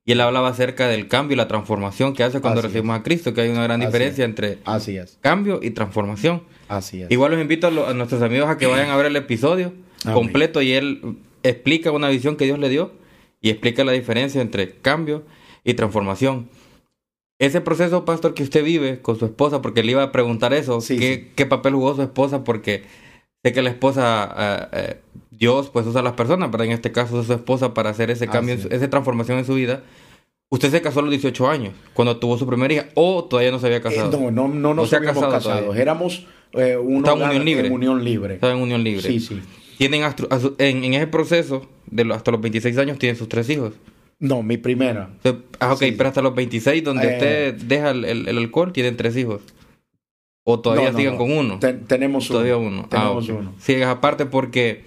[0.09, 3.35] y él hablaba acerca del cambio y la transformación que hace cuando recibimos a Cristo,
[3.35, 4.57] que hay una gran diferencia entre
[5.21, 6.45] cambio y transformación.
[6.67, 7.11] Así es.
[7.11, 9.75] Igual los invito a, nuestros amigos a que vayan a ver el episodio
[10.15, 12.93] completo y él explica una visión que Dios le dio
[13.43, 15.25] y explica la diferencia entre cambio
[15.63, 16.49] y transformación.
[17.39, 20.79] Ese proceso, pastor, que usted vive con su esposa, porque le iba a preguntar eso,
[20.89, 22.45] ¿qué, ¿qué, papel jugó su esposa?
[22.45, 22.85] Porque
[23.43, 26.93] sé que la esposa, eh, eh, Dios pues usa a las personas, pero en este
[26.93, 29.83] caso es su esposa para hacer ese cambio, esa transformación en su vida.
[30.51, 33.59] Usted se casó a los 18 años, cuando tuvo su primera hija, o todavía no
[33.59, 34.17] se había casado.
[34.17, 35.33] Eh, no, no, no nos habíamos casado.
[35.33, 35.77] casados.
[35.77, 37.67] Éramos eh, una unión libre.
[37.67, 38.35] En unión libre.
[38.35, 39.03] Estaba en unión libre.
[39.03, 39.41] Sí, sí.
[39.77, 43.75] Tienen en, en, ese proceso, de hasta los 26 años, tienen sus tres hijos.
[44.19, 45.11] No, mi primera.
[45.61, 49.17] Ah, ok, pero hasta los 26, donde eh, usted deja el, el, alcohol, tienen tres
[49.17, 49.43] hijos.
[50.51, 51.59] ¿O todavía sigan con uno?
[51.87, 52.39] tenemos uno.
[52.39, 52.81] Todavía uno.
[52.85, 53.53] Ah, tenemos uno.
[53.59, 54.83] Sí, aparte porque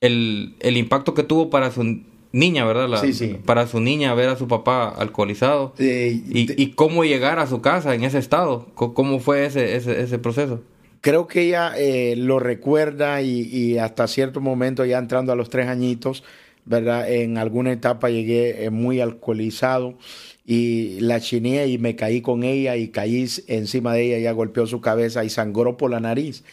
[0.00, 1.98] el, el, impacto que tuvo para su
[2.30, 2.88] niña, ¿verdad?
[3.00, 3.36] sí, sí.
[3.44, 5.74] Para su niña ver a su papá alcoholizado.
[5.80, 8.68] y, y, cómo llegar a su casa en ese estado.
[8.76, 10.60] ¿Cómo fue ese, ese, ese proceso?
[11.00, 15.50] Creo que ella eh, lo recuerda y, y, hasta cierto momento, ya entrando a los
[15.50, 16.22] tres añitos,
[16.64, 17.10] ¿verdad?
[17.10, 19.96] En alguna etapa llegué eh, muy alcoholizado
[20.44, 24.66] y la chiné y me caí con ella y caí encima de ella, ella golpeó
[24.66, 26.44] su cabeza y sangró por la nariz.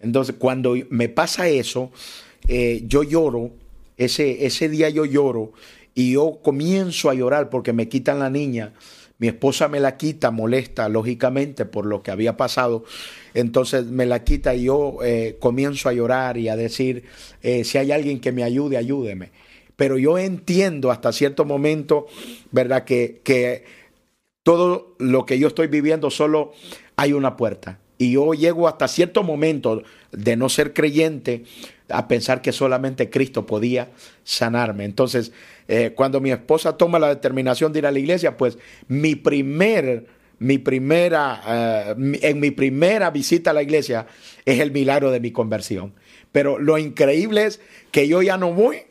[0.00, 1.90] Entonces, cuando me pasa eso,
[2.48, 3.52] eh, yo lloro,
[3.96, 5.52] ese, ese día yo lloro
[5.94, 8.72] y yo comienzo a llorar porque me quitan la niña.
[9.18, 12.84] Mi esposa me la quita, molesta, lógicamente, por lo que había pasado.
[13.32, 17.04] Entonces me la quita y yo eh, comienzo a llorar y a decir,
[17.40, 19.30] si hay alguien que me ayude, ayúdeme
[19.76, 22.06] pero yo entiendo hasta cierto momento,
[22.50, 22.84] ¿verdad?
[22.84, 23.64] Que, que
[24.42, 26.52] todo lo que yo estoy viviendo solo
[26.96, 27.78] hay una puerta.
[27.96, 31.44] Y yo llego hasta cierto momento de no ser creyente
[31.88, 33.90] a pensar que solamente Cristo podía
[34.24, 34.84] sanarme.
[34.84, 35.32] Entonces,
[35.68, 38.58] eh, cuando mi esposa toma la determinación de ir a la iglesia, pues
[38.88, 40.06] mi primer,
[40.38, 44.06] mi primera, eh, en mi primera visita a la iglesia
[44.44, 45.94] es el milagro de mi conversión.
[46.32, 47.60] Pero lo increíble es
[47.92, 48.82] que yo ya no voy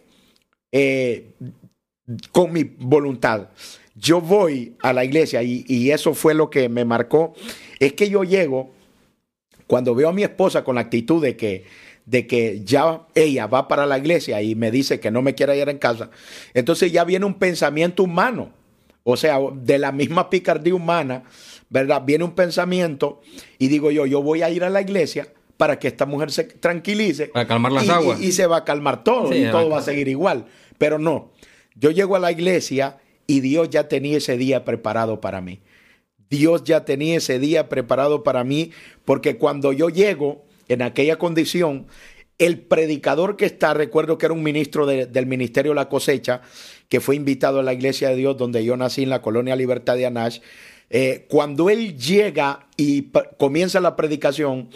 [0.74, 1.36] eh,
[2.32, 3.50] con mi voluntad.
[3.96, 7.36] Yo voy a la iglesia y, eso fue lo que me marcó.
[7.80, 8.74] Es que yo llego,
[9.68, 11.66] cuando veo a mi esposa con la actitud de que,
[12.08, 15.58] de que ya ella va para la iglesia y me dice que no me quiere
[15.58, 16.10] ir en casa,
[16.56, 18.52] entonces ya viene un pensamiento humano,
[19.04, 21.24] o sea, de la misma picardía humana,
[21.70, 22.02] ¿verdad?
[22.04, 23.22] Viene un pensamiento
[23.60, 26.46] y digo yo, yo voy a ir a la iglesia para que esta mujer se
[26.46, 27.28] tranquilice.
[27.28, 28.20] Para calmar las y, aguas.
[28.20, 30.46] Y, se va a calmar todo y todo va a seguir igual.
[30.84, 31.32] Pero no,
[31.76, 35.62] yo llego a la iglesia y Dios ya tenía ese día preparado para mí.
[36.30, 38.72] Dios ya tenía ese día preparado para mí
[39.06, 41.88] porque cuando yo llego en aquella condición,
[42.38, 46.42] el predicador que está, recuerdo que era un ministro del Ministerio la Cosecha,
[46.90, 49.96] que fue invitado a la iglesia de Dios donde yo nací en la colonia Libertad
[49.96, 50.42] de Anash,
[50.90, 54.68] eh, cuando él llega y comienza la predicación,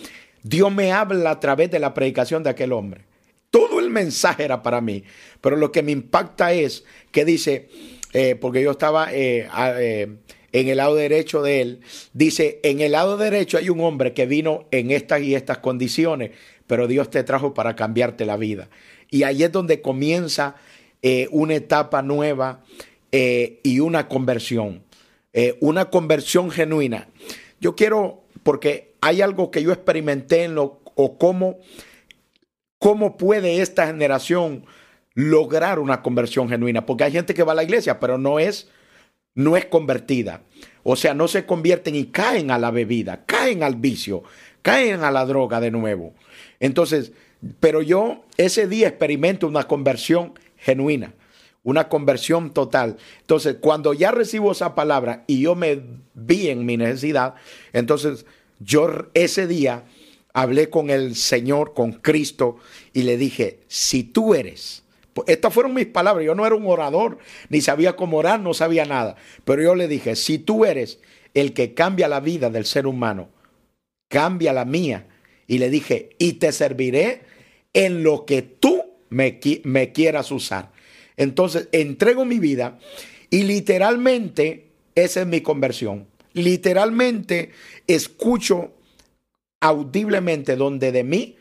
[0.41, 3.06] Dios me habla a través de la predicación de aquel hombre.
[3.49, 5.03] Todo el mensaje era para mí,
[5.39, 7.69] pero lo que me impacta es que dice,
[8.13, 9.47] eh, porque yo estaba eh,
[9.79, 10.17] eh,
[10.51, 11.79] en el lado derecho de él,
[12.13, 16.31] dice, en el lado derecho hay un hombre que vino en estas y estas condiciones,
[16.67, 18.69] pero Dios te trajo para cambiarte la vida.
[19.09, 20.55] Y ahí es donde comienza
[21.31, 22.63] una etapa nueva
[23.11, 24.83] y una conversión,
[25.61, 27.07] una conversión genuina.
[27.61, 31.59] Yo quiero, porque hay algo que yo experimenté en lo, o cómo
[32.79, 34.65] ¿Cómo puede esta generación
[35.13, 36.85] lograr una conversión genuina?
[36.85, 38.69] Porque hay gente que va a la iglesia, pero no es,
[39.33, 40.41] no es convertida.
[40.83, 44.23] O sea, no se convierten y caen a la bebida, caen al vicio,
[44.61, 46.13] caen a la droga de nuevo.
[46.59, 47.11] Entonces,
[47.59, 51.13] pero yo ese día experimento una conversión genuina,
[51.63, 52.97] una conversión total.
[53.21, 55.81] Entonces, cuando ya recibo esa palabra y yo me
[56.13, 57.35] vi en mi necesidad,
[57.73, 58.25] entonces
[58.59, 59.83] yo ese día
[60.37, 62.57] hablé con el Señor, con Cristo,
[62.93, 64.83] y le dije, si tú eres,
[65.25, 67.17] estas fueron mis palabras, yo no era un orador,
[67.49, 69.15] ni sabía cómo orar, no sabía nada,
[69.45, 70.99] pero yo le dije, si tú eres
[71.33, 73.29] el que cambia la vida del ser humano,
[74.09, 75.07] cambia la mía.
[75.47, 77.21] Y le dije, y te serviré
[77.73, 80.71] en lo que tú me, me quieras usar.
[81.15, 82.77] Entonces, entrego mi vida
[83.31, 86.05] y literalmente esa es mi conversión.
[86.33, 87.49] Literalmente
[87.87, 88.76] escucho
[89.59, 91.37] audiblemente donde de mí,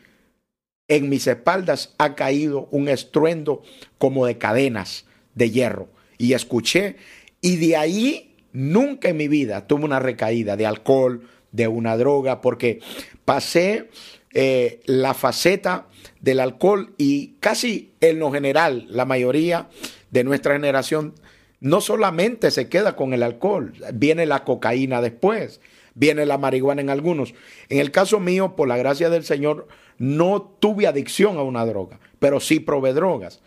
[0.87, 3.61] en mis espaldas, ha caído un estruendo
[3.97, 5.05] como de cadenas
[5.35, 5.89] de hierro.
[6.17, 6.95] Y escuché,
[7.41, 12.41] y de ahí nunca en mi vida tuve una recaída de alcohol, de una droga,
[12.41, 12.79] porque
[13.25, 13.89] pasé
[14.33, 15.87] eh, la faceta
[16.21, 19.69] del alcohol y casi en lo general, la mayoría
[20.11, 21.13] de nuestra generación
[21.59, 25.59] no solamente se queda con el alcohol, viene la cocaína después,
[25.97, 27.33] viene la marihuana en algunos.
[27.69, 29.67] En el caso mío, por la gracia del Señor,
[29.97, 33.41] no tuve adicción a una droga, pero sí probé drogas.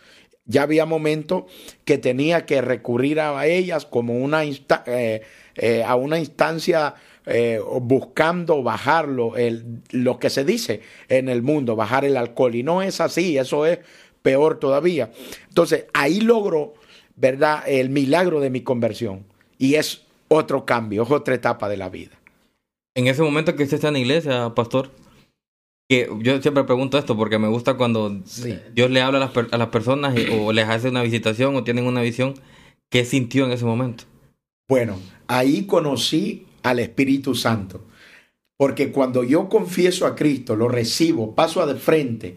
[0.46, 1.44] Ya había momentos
[1.84, 5.22] que tenía que recurrir a ellas como una eh,
[5.54, 6.94] eh, a una instancia
[7.26, 12.56] eh, buscando bajarlo, el, lo que se dice en el mundo, bajar el alcohol.
[12.56, 13.78] Y no es así, eso es
[14.22, 15.12] peor todavía.
[15.48, 16.74] Entonces, ahí logro,
[17.14, 19.26] ¿verdad?, el milagro de mi conversión.
[19.56, 22.19] Y es otro cambio, es otra etapa de la vida.
[22.94, 24.90] En ese momento que usted está en la iglesia, pastor,
[25.88, 28.10] que yo siempre pregunto esto porque me gusta cuando
[28.72, 31.86] Dios le habla a las, a las personas o les hace una visitación o tienen
[31.86, 32.34] una visión,
[32.90, 34.04] ¿qué sintió en ese momento?
[34.68, 37.86] Bueno, ahí conocí al Espíritu Santo.
[38.56, 42.36] Porque cuando yo confieso a Cristo, lo recibo, paso de frente,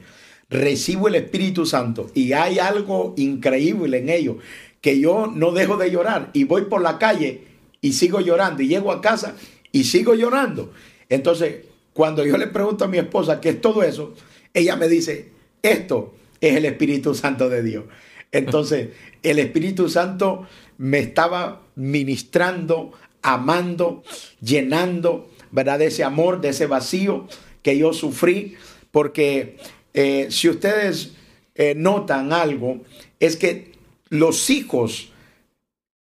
[0.49, 4.37] recibo el Espíritu Santo y hay algo increíble en ello,
[4.79, 7.43] que yo no dejo de llorar y voy por la calle
[7.81, 9.35] y sigo llorando y llego a casa
[9.73, 10.71] y sigo llorando.
[11.09, 14.13] Entonces, cuando yo le pregunto a mi esposa qué es todo eso,
[14.53, 17.83] ella me dice, esto es el Espíritu Santo de Dios.
[18.31, 18.89] Entonces,
[19.23, 20.47] el Espíritu Santo
[20.77, 24.03] me estaba ministrando, amando,
[24.41, 25.79] llenando, ¿verdad?
[25.79, 27.27] De ese amor, de ese vacío
[27.61, 28.55] que yo sufrí,
[28.91, 29.57] porque
[29.93, 31.13] eh, si ustedes
[31.55, 32.81] eh, notan algo,
[33.19, 33.71] es que
[34.09, 35.11] los hijos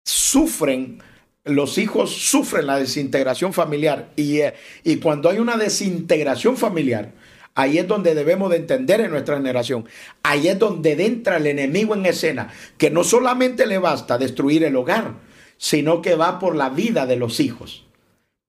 [0.05, 1.03] sufren,
[1.51, 7.13] los hijos sufren la desintegración familiar y, eh, y cuando hay una desintegración familiar,
[7.55, 9.87] Ahí es donde debemos de entender en nuestra generación.
[10.23, 12.49] Ahí es donde entra el enemigo en escena,
[12.79, 15.15] que no solamente le basta destruir el hogar,
[15.57, 17.85] sino que va por la vida de los hijos,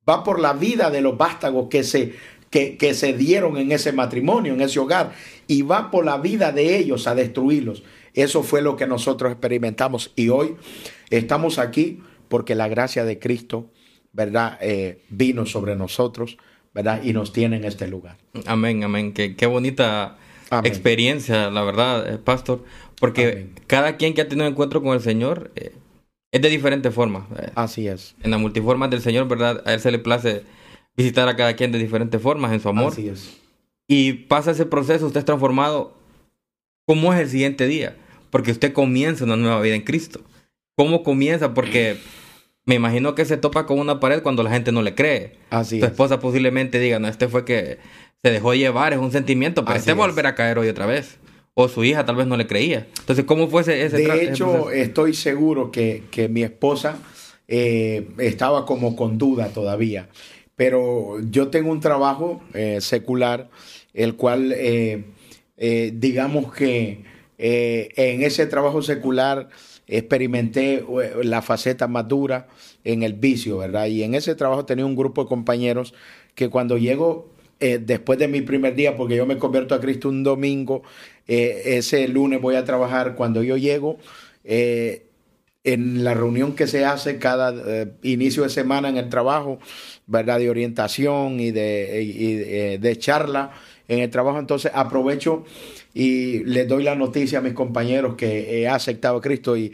[0.07, 2.13] va por la vida de los vástagos que se,
[2.49, 5.13] que, que se dieron en ese matrimonio, en ese hogar,
[5.47, 7.83] y va por la vida de ellos a destruirlos.
[8.13, 10.55] Eso fue lo que nosotros experimentamos y hoy
[11.09, 13.69] estamos aquí porque la gracia de Cristo,
[14.13, 14.57] ¿verdad?
[14.61, 16.37] Eh, vino sobre nosotros,
[16.73, 17.03] ¿verdad?
[17.03, 18.17] Y nos tiene en este lugar.
[18.47, 19.13] Amén, amén.
[19.13, 20.17] Qué, qué bonita
[20.63, 22.63] experiencia, la verdad, eh, pastor.
[22.99, 25.73] Porque cada quien que ha tenido un encuentro con el Señor eh,
[26.31, 27.27] es de diferente forma.
[27.37, 28.15] Eh, Así es.
[28.23, 29.61] En la multiforma del Señor, ¿verdad?
[29.65, 30.43] A Él se le place
[30.95, 32.93] visitar a cada quien de diferentes formas en su amor.
[32.93, 33.37] Así es.
[33.87, 35.97] Y pasa ese proceso, usted es transformado.
[36.87, 37.97] ¿Cómo es el siguiente día?
[38.29, 40.21] Porque usted comienza una nueva vida en Cristo.
[40.77, 41.53] ¿Cómo comienza?
[41.53, 41.97] Porque
[42.65, 45.37] me imagino que se topa con una pared cuando la gente no le cree.
[45.49, 47.79] Así tu esposa posiblemente diga, no, este fue que
[48.23, 51.17] se dejó llevar, es un sentimiento, pero este volver a caer hoy otra vez
[51.53, 52.87] o su hija tal vez no le creía.
[52.99, 56.97] Entonces, ¿cómo fue ese, ese De hecho, estoy seguro que, que mi esposa
[57.47, 60.07] eh, estaba como con duda todavía.
[60.55, 63.49] Pero yo tengo un trabajo eh, secular,
[63.93, 65.03] el cual, eh,
[65.93, 67.03] digamos que
[67.37, 69.49] en ese trabajo secular
[69.97, 70.83] experimenté
[71.23, 72.47] la faceta más dura
[72.83, 73.85] en el vicio, ¿verdad?
[73.85, 75.93] Y en ese trabajo tenía un grupo de compañeros
[76.33, 77.29] que cuando llego
[77.59, 80.81] después de mi primer día, porque yo me convierto a Cristo un domingo,
[81.27, 83.97] eh, ese lunes voy a trabajar cuando yo llego.
[84.43, 85.07] Eh,
[85.63, 89.59] en la reunión que se hace cada eh, inicio de semana en el trabajo,
[90.07, 90.39] ¿verdad?
[90.39, 93.51] De orientación y de, de charla
[93.87, 94.39] en el trabajo.
[94.39, 95.45] Entonces aprovecho
[95.93, 99.73] y les doy la noticia a mis compañeros que he aceptado a Cristo y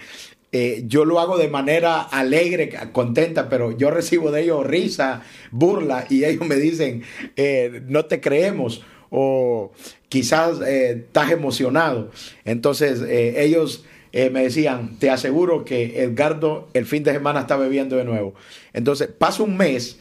[0.85, 6.23] yo lo hago de manera alegre, contenta, pero yo recibo de ellos risa, burla y
[6.23, 7.03] ellos me dicen,
[7.87, 9.71] no te creemos o
[10.09, 12.11] quizás eh, estás emocionado.
[12.45, 17.57] Entonces eh, ellos eh, me decían, te aseguro que Edgardo el fin de semana está
[17.57, 18.33] bebiendo de nuevo.
[18.73, 19.99] Entonces pasa un mes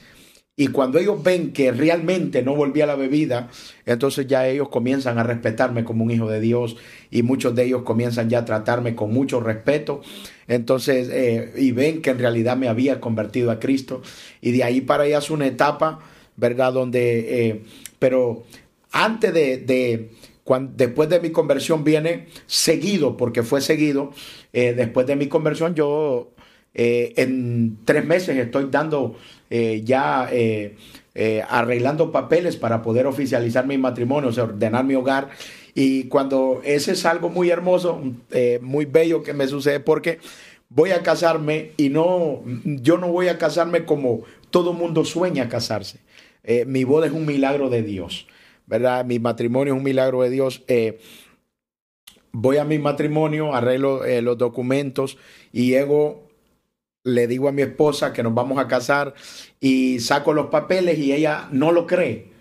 [0.57, 3.51] y cuando ellos ven que realmente no volví a la bebida,
[3.85, 6.77] entonces ya ellos comienzan a respetarme como un hijo de Dios
[7.11, 10.01] y muchos de ellos comienzan ya a tratarme con mucho respeto.
[10.49, 14.01] Entonces, y ven que en realidad me había convertido a Cristo.
[14.41, 16.01] Y de ahí para allá es una etapa,
[16.37, 16.73] ¿verdad?
[16.73, 17.63] Donde,
[17.99, 18.45] pero
[18.93, 20.11] antes de,
[20.43, 24.13] cuando, después de mi conversión viene seguido, porque fue seguido,
[24.55, 26.31] eh, después de mi conversión yo
[26.73, 29.17] eh, en tres meses estoy dando
[29.51, 30.29] eh, ya
[31.49, 35.31] arreglando papeles para poder oficializar mi matrimonio, o sea, ordenar mi hogar.
[35.75, 38.01] Y cuando ese es algo muy hermoso,
[38.61, 40.19] muy bello que me sucede, porque
[40.69, 46.01] voy a casarme y no, yo no voy a casarme como todo mundo sueña casarse.
[46.43, 48.27] Eh, mi boda es un milagro de Dios,
[48.67, 49.05] ¿verdad?
[49.05, 50.63] Mi matrimonio es un milagro de Dios.
[50.69, 51.01] Eh,
[52.33, 55.19] voy a mi matrimonio, arreglo eh, los documentos
[55.53, 56.26] y llego,
[57.07, 59.15] le digo a mi esposa que nos vamos a casar
[59.61, 62.33] y saco los papeles y ella no lo cree.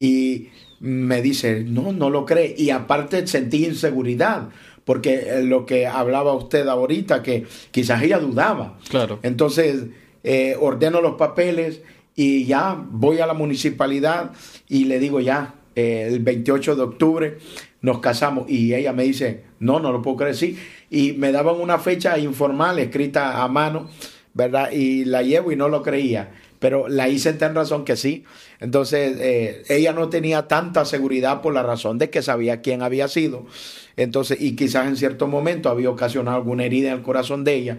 [0.00, 0.48] Y
[0.80, 2.54] me dice, no, no lo cree.
[2.56, 4.48] Y aparte sentí inseguridad,
[4.86, 8.78] porque eh, lo que hablaba usted ahorita, que quizás ella dudaba.
[8.88, 9.18] Claro.
[9.22, 9.84] Entonces,
[10.24, 11.82] eh, ordeno los papeles
[12.16, 14.32] y ya voy a la municipalidad
[14.66, 17.38] y le digo ya, el 28 de octubre
[17.82, 20.58] nos casamos y ella me dice, no, no lo puedo creer, sí.
[20.90, 23.88] Y me daban una fecha informal escrita a mano,
[24.34, 24.72] ¿verdad?
[24.72, 28.24] Y la llevo y no lo creía, pero la hice en razón que sí.
[28.58, 33.06] Entonces, eh, ella no tenía tanta seguridad por la razón de que sabía quién había
[33.06, 33.46] sido.
[33.96, 37.78] Entonces, y quizás en cierto momento había ocasionado alguna herida en el corazón de ella,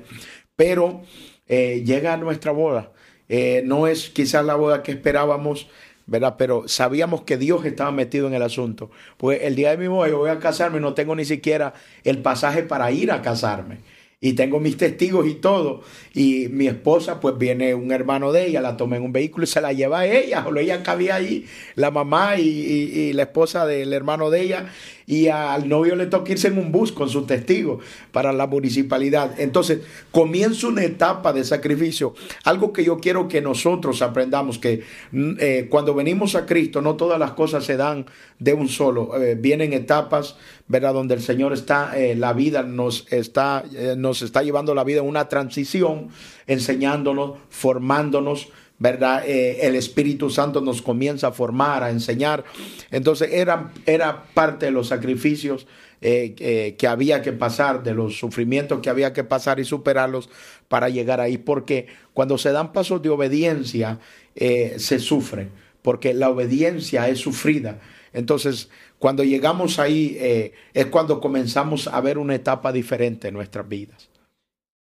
[0.56, 1.02] pero
[1.48, 2.92] eh, llega nuestra boda.
[3.28, 5.68] Eh, no es quizás la boda que esperábamos,
[6.12, 6.36] ¿verdad?
[6.38, 8.92] Pero sabíamos que Dios estaba metido en el asunto.
[9.16, 11.74] Pues el día de mi boda yo voy a casarme y no tengo ni siquiera
[12.04, 13.78] el pasaje para ir a casarme.
[14.24, 15.82] Y tengo mis testigos y todo.
[16.14, 19.48] Y mi esposa, pues viene un hermano de ella, la toma en un vehículo y
[19.48, 20.46] se la lleva a ella.
[20.48, 24.68] O ella cabía ahí, la mamá y, y la esposa del hermano de ella
[25.12, 29.38] y al novio le toca irse en un bus con sus testigos para la municipalidad.
[29.42, 32.14] Entonces, comienza una etapa de sacrificio.
[32.46, 36.96] Algo que yo quiero que nosotros aprendamos, que mm, eh, cuando venimos a Cristo, no
[36.96, 38.06] todas las cosas se dan
[38.40, 39.22] de un solo.
[39.22, 40.38] Eh, vienen etapas,
[40.72, 40.94] ¿verdad?
[40.94, 43.64] Donde el Señor está, eh, la vida nos está,
[43.98, 46.08] nos está llevando la vida en una transición,
[46.48, 48.48] enseñándonos, formándonos
[48.82, 49.24] ¿verdad?
[49.28, 52.44] Eh, el Espíritu Santo nos comienza a formar, a enseñar.
[52.90, 55.68] Entonces era, era parte de los sacrificios
[56.02, 60.32] eh, que había que pasar, de los sufrimientos que había que pasar y superarlos
[60.68, 61.38] para llegar ahí.
[61.38, 64.00] Porque cuando se dan pasos de obediencia,
[64.36, 65.50] eh, se sufre,
[65.84, 67.80] porque la obediencia es sufrida.
[68.14, 68.70] Entonces,
[69.02, 70.16] cuando llegamos ahí,
[70.74, 74.12] es cuando comenzamos a ver una etapa diferente en nuestras vidas.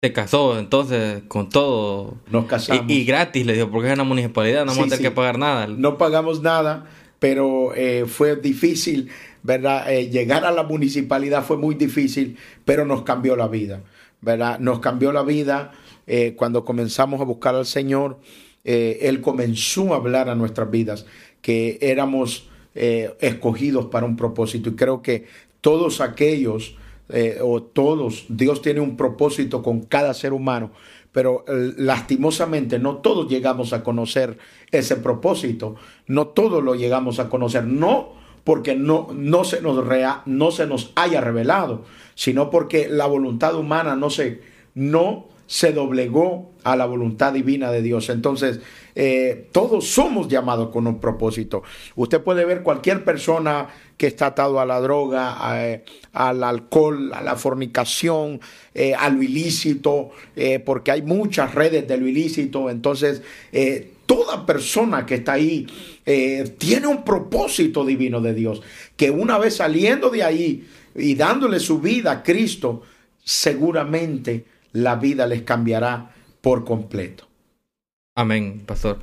[0.02, 2.16] Se casó entonces con todo.
[2.30, 2.86] Nos casamos.
[2.88, 5.66] Y, gratis, le dijo, porque es una municipalidad, no vamos a tener que pagar nada.
[5.66, 6.86] No pagamos nada,
[7.18, 9.11] pero eh, fue difícil,
[9.42, 9.92] ¿verdad?
[9.92, 13.82] Eh, llegar a la municipalidad fue muy difícil, pero nos cambió la vida,
[14.22, 14.58] ¿verdad?
[14.58, 15.72] Nos cambió la vida
[16.06, 18.20] eh, cuando comenzamos a buscar al Señor.
[18.64, 21.04] él comenzó a hablar a nuestras vidas,
[21.42, 24.70] que éramos escogidos para un propósito.
[24.70, 25.26] Y creo que
[25.60, 26.76] todos aquellos
[27.12, 30.70] eh, o todos, Dios tiene un propósito con cada ser humano,
[31.10, 34.38] pero eh, lastimosamente no todos llegamos a conocer
[34.70, 35.74] ese propósito,
[36.06, 39.84] no todos lo llegamos a conocer, no porque no, no, se, nos
[40.26, 44.40] no se nos haya revelado, sino porque la voluntad humana no se,
[44.74, 48.09] no se doblegó a la voluntad divina de Dios.
[48.09, 48.61] Entonces,
[48.94, 51.64] eh, todos somos llamados con un propósito.
[51.96, 57.20] Usted puede ver cualquier persona que está atado a la droga, eh, al alcohol, a
[57.20, 58.40] la fornicación,
[58.74, 60.11] eh, a lo ilícito,
[60.64, 62.70] porque hay muchas redes de lo ilícito.
[62.70, 63.20] Entonces,
[64.07, 65.66] toda persona que está ahí
[66.59, 68.62] tiene un propósito divino de Dios,
[68.96, 72.82] que una vez saliendo de ahí y dándole su vida a Cristo,
[73.24, 77.26] seguramente la vida les cambiará por completo.
[78.14, 78.98] Amén, pastor.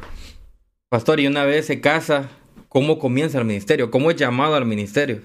[0.89, 2.29] Pastor, y una vez se casa,
[2.69, 3.91] ¿cómo comienza el ministerio?
[3.91, 5.21] ¿Cómo es llamado al ministerio?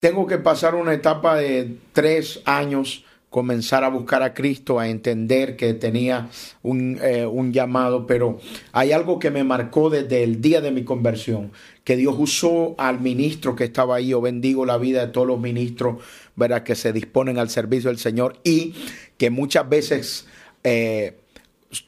[0.00, 5.56] Tengo que pasar una etapa de tres años, comenzar a buscar a Cristo, a entender
[5.56, 6.28] que tenía
[6.62, 8.38] un, eh, un llamado, pero
[8.72, 11.52] hay algo que me marcó desde el día de mi conversión,
[11.84, 15.40] que Dios usó al ministro que estaba ahí, o bendigo la vida de todos los
[15.40, 16.02] ministros,
[16.36, 16.62] ¿verdad?
[16.62, 18.74] Que se disponen al servicio del Señor y
[19.16, 20.26] que muchas veces
[20.62, 21.18] eh,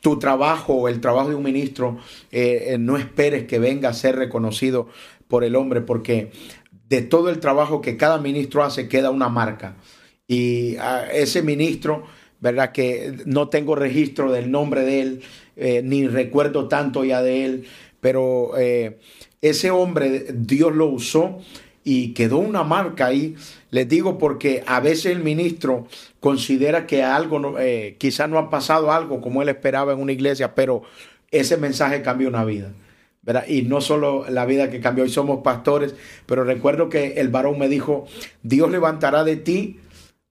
[0.00, 1.98] tu trabajo el trabajo de un ministro
[2.30, 4.88] eh, eh, no esperes que venga a ser reconocido
[5.28, 6.30] por el hombre, porque
[6.88, 9.76] de todo el trabajo que cada ministro hace queda una marca.
[10.28, 10.76] Y
[11.12, 12.04] ese ministro,
[12.40, 12.70] ¿verdad?
[12.70, 15.22] Que no tengo registro del nombre de él,
[15.84, 17.64] ni recuerdo tanto ya de él,
[18.00, 18.52] pero
[19.40, 21.40] ese hombre Dios lo usó
[21.82, 23.36] y quedó una marca ahí.
[23.76, 25.86] Les digo porque a veces el ministro
[26.18, 30.54] considera que algo, eh, quizás no ha pasado algo como él esperaba en una iglesia,
[30.54, 30.80] pero
[31.30, 32.72] ese mensaje cambió una vida.
[33.46, 37.58] Y no solo la vida que cambió, hoy somos pastores, pero recuerdo que el varón
[37.58, 38.06] me dijo,
[38.42, 39.78] Dios levantará de ti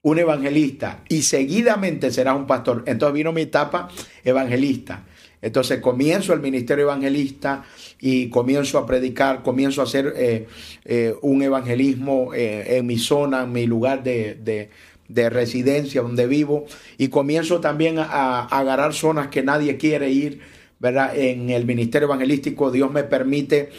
[0.02, 2.82] un evangelista y seguidamente serás un pastor.
[2.86, 3.90] Entonces vino mi etapa
[4.24, 5.04] evangelista.
[5.42, 7.64] Entonces comienzo el ministerio evangelista
[8.00, 10.46] y comienzo a predicar, comienzo a hacer eh,
[10.84, 14.70] eh, un evangelismo eh, en mi zona, en mi lugar de,
[15.08, 16.66] residencia donde vivo
[16.98, 20.40] y comienzo también a, agarrar zonas que nadie quiere ir,
[20.80, 21.16] ¿verdad?
[21.16, 23.70] En el ministerio evangelístico Dios me permite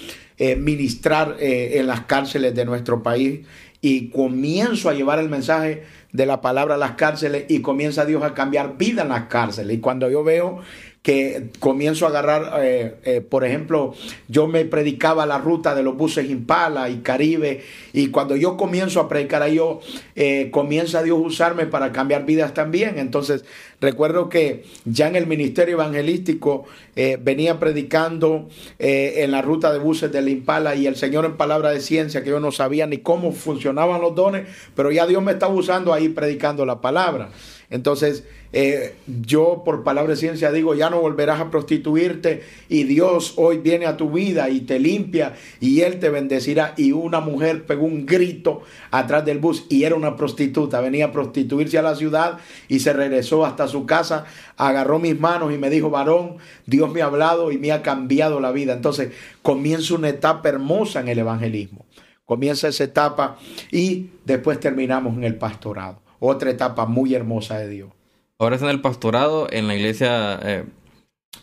[0.57, 3.41] ministrar en las cárceles de nuestro país
[3.81, 8.23] y comienzo a llevar el mensaje de la palabra a las cárceles y comienza Dios
[8.23, 9.77] a cambiar vida en las cárceles.
[9.77, 10.59] Y cuando yo veo
[11.01, 13.93] que comienzo a agarrar, eh, eh, por ejemplo,
[14.27, 17.61] yo me predicaba la ruta de los buses Impala y Caribe,
[17.93, 19.79] y cuando yo comienzo a predicar ahí, yo
[20.15, 22.99] eh, comienza Dios a usarme para cambiar vidas también.
[22.99, 23.45] Entonces,
[23.79, 26.65] recuerdo que ya en el ministerio evangelístico
[27.21, 31.79] venía predicando en la ruta de buses del Impala y el Señor en palabra de
[31.79, 35.53] ciencia, que yo no sabía ni cómo funcionaban los dones, pero ya Dios me estaba
[35.53, 37.29] usando ahí predicando la palabra.
[37.69, 38.23] Entonces,
[38.53, 38.95] eh,
[39.25, 43.85] yo por palabra de ciencia digo, ya no volverás a prostituirte y Dios hoy viene
[43.85, 46.73] a tu vida y te limpia y Él te bendecirá.
[46.77, 51.11] Y una mujer pegó un grito atrás del bus y era una prostituta, venía a
[51.11, 54.25] prostituirse a la ciudad y se regresó hasta su casa,
[54.55, 58.39] agarró mis manos y me dijo, varón, Dios me ha hablado y me ha cambiado
[58.39, 58.73] la vida.
[58.73, 61.85] Entonces comienza una etapa hermosa en el evangelismo.
[62.25, 63.37] Comienza esa etapa
[63.71, 67.96] y después terminamos en el pastorado otra etapa muy hermosa de Dios.
[68.39, 70.65] Ahora es en el pastorado en la iglesia eh,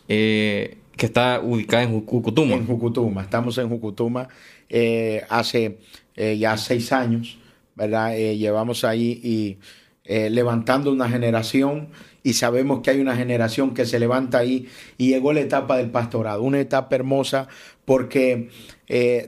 [0.07, 2.55] eh, que está ubicada en Jucutuma.
[2.55, 4.29] En Jucutuma, estamos en Jucutuma
[4.69, 5.79] eh, hace
[6.15, 7.37] ya seis años,
[7.75, 8.15] ¿verdad?
[8.15, 9.57] llevamos ahí y
[10.05, 11.89] levantando una generación
[12.23, 15.91] y sabemos que hay una generación que se levanta ahí y llegó la etapa del
[15.91, 17.49] pastorado, una etapa hermosa
[17.83, 18.49] porque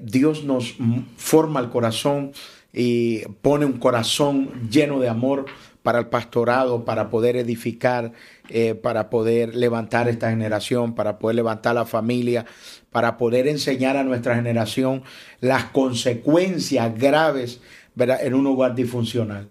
[0.01, 0.77] Dios nos
[1.17, 2.31] forma el corazón
[2.71, 5.47] y pone un corazón lleno de amor
[5.87, 8.11] para el pastorado, para poder edificar,
[8.49, 12.45] eh, para poder levantar esta generación, para poder levantar la familia,
[12.91, 15.03] para poder enseñar a nuestra generación
[15.39, 17.61] las consecuencias graves
[17.95, 18.19] ¿verdad?
[18.21, 19.47] en un hogar disfuncional.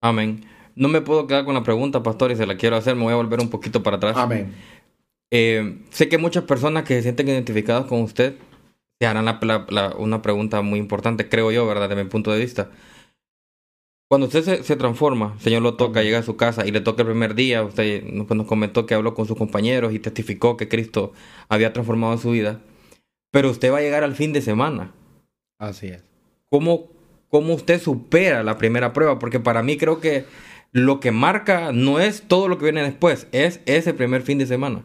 [0.00, 0.44] Amén.
[0.76, 3.14] No me puedo quedar con la pregunta, pastor, y se la quiero hacer, me voy
[3.14, 4.16] a volver un poquito para atrás.
[4.16, 4.54] Amén.
[5.32, 8.36] Eh, sé que muchas personas que se sienten identificadas con usted
[9.00, 9.26] te harán
[9.98, 11.88] una pregunta muy importante, creo yo, ¿verdad?
[11.88, 12.70] De mi punto de vista.
[14.08, 17.02] Cuando usted se, transforma, el Señor lo toca, llega a su casa y le toca
[17.02, 20.66] el primer día, usted pues, nos comentó que habló con sus compañeros y testificó que
[20.66, 21.12] Cristo
[21.50, 22.62] había transformado su vida,
[23.30, 24.94] pero usted va a llegar al fin de semana.
[25.58, 26.04] Así es.
[26.48, 26.88] ¿Cómo,
[27.28, 29.18] cómo usted supera la primera prueba?
[29.18, 30.24] Porque para mí creo que
[30.72, 34.46] lo que marca no es todo lo que viene después, es ese primer fin de
[34.46, 34.84] semana.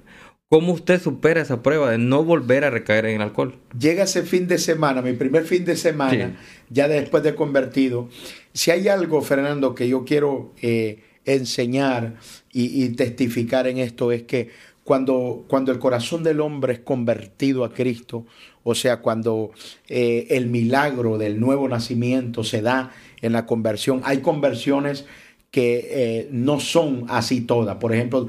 [0.50, 3.56] ¿Cómo usted supera esa prueba de no volver a recaer en el alcohol?
[3.80, 6.38] Llega ese fin de semana, mi primer fin de semana,
[6.70, 8.10] ya después de convertido.
[8.54, 12.16] Si hay algo, Fernando, que yo quiero eh, enseñar
[12.52, 14.50] y, testificar en esto, es que
[14.84, 18.26] cuando, cuando el corazón del hombre es convertido a Cristo,
[18.64, 19.52] o sea, cuando
[19.88, 22.92] eh, el milagro del nuevo nacimiento se da
[23.22, 25.06] en la conversión, hay conversiones
[25.50, 27.78] que eh, no son así todas.
[27.78, 28.28] Por ejemplo,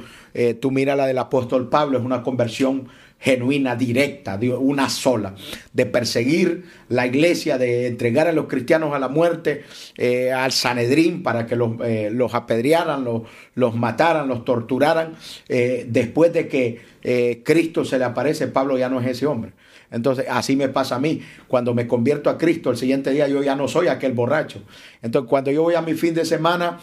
[0.60, 2.88] tú mira la del apóstol Pablo, es una conversión
[3.24, 5.34] genuina, directa, una sola,
[5.72, 9.64] de perseguir la iglesia, de entregar a los cristianos a la muerte,
[9.96, 11.72] eh, al Sanedrín para que los,
[12.12, 13.22] los apedrearan, los,
[13.54, 15.14] los, mataran, los torturaran.
[15.48, 19.52] después de que Cristo se le aparece, Pablo ya no es ese hombre.
[19.94, 21.22] Entonces, así me pasa a mí.
[21.46, 24.60] Cuando me convierto a Cristo, el siguiente día yo ya no soy aquel borracho.
[25.02, 26.80] Entonces, cuando yo voy a mi fin de semana,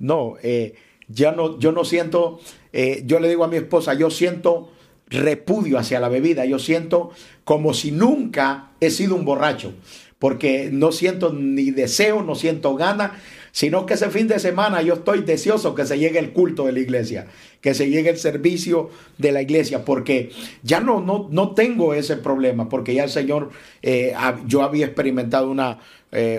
[0.00, 0.74] no, eh,
[1.06, 2.40] ya no, yo no siento,
[2.72, 4.72] eh, yo le digo a mi esposa, yo siento
[5.10, 7.10] repudio hacia la bebida, yo siento
[7.44, 9.72] como si nunca he sido un borracho,
[10.18, 13.12] porque no siento ni deseo, no siento ganas,
[13.52, 16.72] sino que ese fin de semana yo estoy deseoso que se llegue el culto de
[16.72, 17.26] la iglesia,
[17.60, 20.30] que se llegue el servicio de la iglesia, porque
[20.62, 23.50] ya no, no, no tengo ese problema, porque ya el Señor,
[23.82, 24.14] eh,
[24.46, 25.78] yo había experimentado una,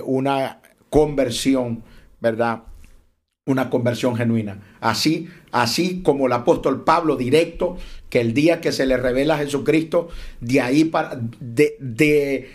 [0.05, 1.83] una conversión,
[2.21, 2.63] ¿verdad?
[3.51, 4.59] Una conversión genuina.
[4.79, 7.77] Así, así como el apóstol Pablo directo,
[8.09, 12.49] que el día que se le revela a Jesucristo, de ahí para, de, de,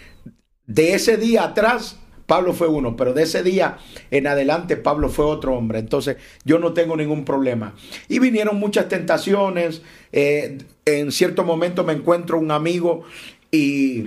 [0.66, 3.78] de ese día atrás, Pablo fue uno, pero de ese día
[4.10, 5.78] en adelante Pablo fue otro hombre.
[5.78, 7.74] Entonces yo no tengo ningún problema.
[8.08, 9.82] Y vinieron muchas tentaciones.
[10.12, 13.02] Eh, en cierto momento me encuentro un amigo
[13.50, 14.06] y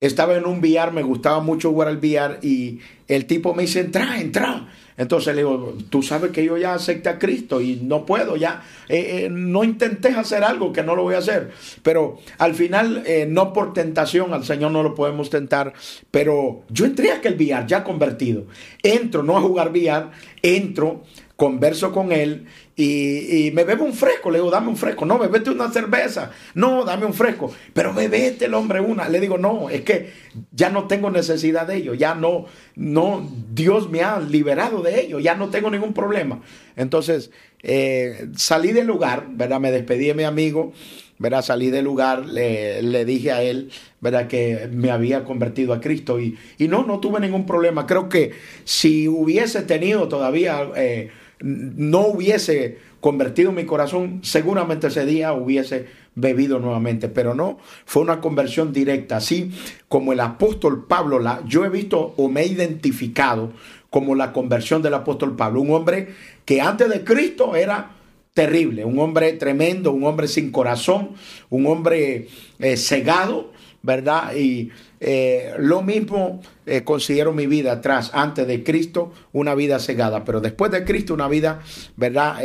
[0.00, 3.80] estaba en un billar, me gustaba mucho jugar al billar y el tipo me dice,
[3.80, 4.68] entra, entra.
[4.96, 8.62] Entonces le digo, tú sabes que yo ya acepté a Cristo y no puedo ya,
[8.88, 11.50] eh, eh, no intentes hacer algo que no lo voy a hacer.
[11.82, 15.72] Pero al final, eh, no por tentación, al Señor no lo podemos tentar,
[16.10, 18.46] pero yo entré a aquel billar ya convertido.
[18.82, 20.10] Entro, no a jugar billar,
[20.42, 21.02] entro,
[21.42, 24.30] converso con él y, me bebo un fresco.
[24.30, 25.04] Le digo, dame un fresco.
[25.04, 26.30] No, bebete una cerveza.
[26.54, 27.52] No, dame un fresco.
[27.72, 29.08] Pero bebete el hombre una.
[29.08, 30.12] Le digo, no, es que
[30.52, 31.94] ya no tengo necesidad de ello.
[31.94, 32.44] Ya no,
[32.76, 35.18] no, Dios me ha liberado de ello.
[35.18, 36.42] Ya no tengo ningún problema.
[36.76, 37.32] Entonces,
[37.64, 39.58] eh, salí del lugar, ¿verdad?
[39.58, 40.72] Me despedí de mi amigo,
[41.18, 41.42] ¿verdad?
[41.42, 44.28] Salí del lugar, le, le, dije a él, ¿verdad?
[44.28, 47.84] Que me había convertido a Cristo y, y, no, no tuve ningún problema.
[47.88, 48.30] Creo que
[48.62, 51.10] si hubiese tenido todavía, eh,
[51.42, 58.20] no hubiese convertido mi corazón, seguramente ese día hubiese bebido nuevamente, pero no, fue una
[58.20, 59.50] conversión directa, así
[59.88, 63.52] como el apóstol Pablo, la, yo he visto o me he identificado
[63.90, 66.08] como la conversión del apóstol Pablo, un hombre
[66.44, 67.90] que antes de Cristo era
[68.34, 71.10] terrible, un hombre tremendo, un hombre sin corazón,
[71.50, 72.28] un hombre
[72.58, 74.34] eh, cegado, ¿verdad?
[74.34, 74.70] Y
[75.04, 80.40] eh, lo mismo eh, considero mi vida atrás, antes de Cristo, una vida cegada, pero
[80.40, 81.60] después de Cristo, una vida,
[81.96, 82.36] ¿verdad?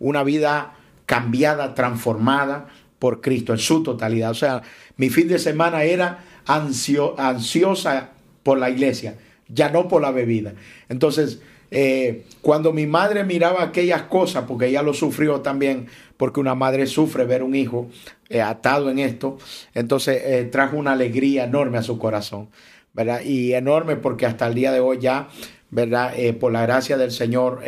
[0.00, 0.74] una vida
[1.06, 2.68] cambiada, transformada
[2.98, 4.30] por Cristo en su totalidad.
[4.30, 4.62] O sea,
[4.96, 8.10] mi fin de semana era ansiosa
[8.42, 9.16] por la iglesia,
[9.48, 10.54] ya no por la bebida.
[10.88, 11.40] Entonces,
[11.70, 16.86] eh, cuando mi madre miraba aquellas cosas, porque ella lo sufrió también, porque una madre
[16.86, 17.88] sufre ver un hijo
[18.34, 19.38] eh, atado en esto,
[19.74, 22.50] entonces eh, trajo una alegría enorme a su corazón,
[22.92, 23.22] ¿verdad?
[23.22, 25.28] Y enorme porque hasta el día de hoy ya,
[25.70, 26.12] ¿verdad?
[26.38, 27.62] por la gracia del Señor,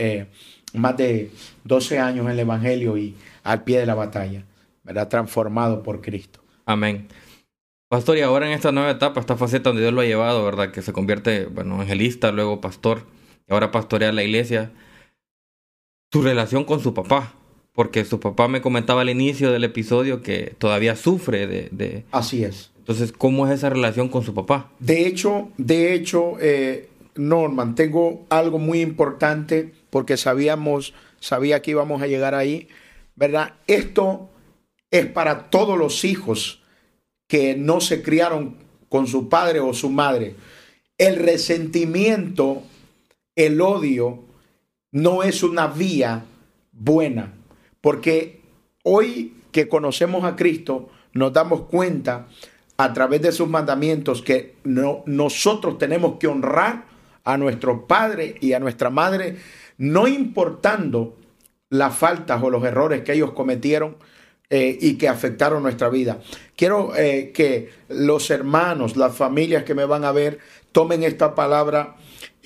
[0.75, 1.31] más de
[1.65, 4.45] 12 años en el Evangelio y al pie de la batalla,
[4.85, 5.09] ¿verdad?
[5.09, 6.41] Transformado por Cristo.
[6.67, 7.09] Amén.
[7.89, 10.71] Pastor, y ahora en esta nueva etapa, esta faceta donde Dios lo ha llevado, ¿verdad?
[10.71, 13.03] Que se convierte, bueno, evangelista, luego pastor
[13.49, 14.73] ahora pastorea la iglesia,
[16.13, 17.35] su relación con su papá,
[17.77, 22.05] porque su papá me comentaba al inicio del episodio que todavía sufre de...
[22.11, 22.73] Así es.
[22.79, 24.73] Entonces, ¿cómo es esa relación con su papá?
[24.81, 32.03] De hecho, de hecho, eh, Norman, tengo algo muy importante porque sabíamos, sabía que íbamos
[32.03, 32.69] a llegar ahí,
[33.15, 33.55] ¿verdad?
[33.67, 34.31] Esto
[34.91, 36.63] es para todos los hijos
[37.29, 38.57] que no se criaron
[38.89, 40.35] con su padre o su madre.
[40.97, 42.63] El resentimiento
[43.37, 44.25] el odio
[44.93, 46.25] no es una vía
[46.73, 47.35] buena,
[47.87, 48.41] porque
[48.83, 52.27] hoy que conocemos a Cristo, nos damos cuenta
[52.77, 56.87] a través de sus mandamientos que no, nosotros tenemos que honrar
[57.23, 59.37] a nuestro padre y a nuestra madre,
[59.79, 61.15] no importando
[61.71, 63.99] las faltas o los errores que ellos cometieron
[64.51, 66.19] eh, y que afectaron nuestra vida.
[66.57, 70.41] Quiero eh, que los hermanos, las familias que me van a ver,
[70.73, 71.95] tomen esta palabra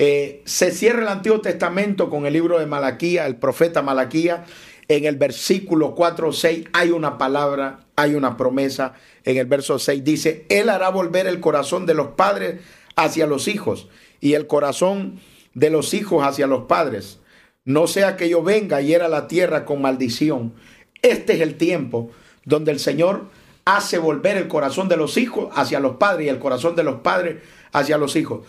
[0.03, 4.47] eh, se cierra el Antiguo Testamento con el libro de Malaquía, el profeta Malaquía.
[4.91, 8.95] En el versículo 4 o 6 hay una palabra, hay una promesa.
[9.23, 12.61] En el verso 6 dice, Él hará volver el corazón de los padres
[12.97, 13.87] hacia los hijos
[14.21, 15.21] y el corazón
[15.55, 17.21] de los hijos hacia los padres.
[17.65, 20.55] No sea que yo venga y era la tierra con maldición.
[21.03, 22.11] Este es el tiempo
[22.45, 23.27] donde el Señor
[23.65, 26.97] hace volver el corazón de los hijos hacia los padres y el corazón de los
[27.03, 27.37] padres
[27.71, 28.45] hacia los hijos.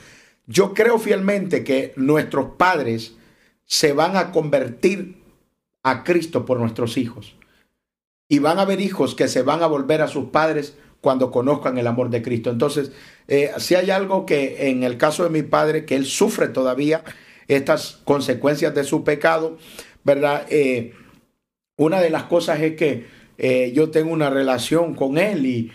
[0.47, 3.13] Yo creo fielmente que nuestros padres
[3.67, 5.20] se van a convertir
[5.83, 7.35] a Cristo por nuestros hijos.
[8.29, 11.77] Y van a haber hijos que se van a volver a sus padres cuando conozcan
[11.77, 12.49] el amor de Cristo.
[12.49, 12.91] Entonces,
[13.27, 17.03] eh, si hay algo que en el caso de mi padre, que él sufre todavía
[17.47, 19.57] estas consecuencias de su pecado,
[20.03, 20.45] ¿verdad?
[20.49, 20.93] Eh,
[21.77, 23.07] una de las cosas es que
[23.37, 25.71] eh, yo tengo una relación con él y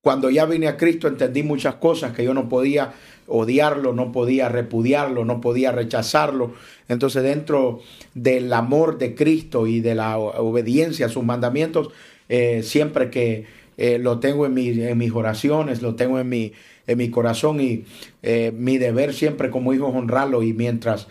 [0.00, 2.94] cuando ya vine a Cristo entendí muchas cosas que yo no podía
[3.28, 6.54] odiarlo, no podía repudiarlo, no podía rechazarlo.
[6.88, 7.80] Entonces dentro
[8.14, 11.90] del amor de Cristo y de la obediencia a sus mandamientos,
[12.28, 16.52] eh, siempre que eh, lo tengo en, en, mis oraciones, lo tengo en mi,
[16.86, 17.84] en mi corazón y
[18.22, 21.06] eh, mi deber siempre como hijo es honrarlo y mientras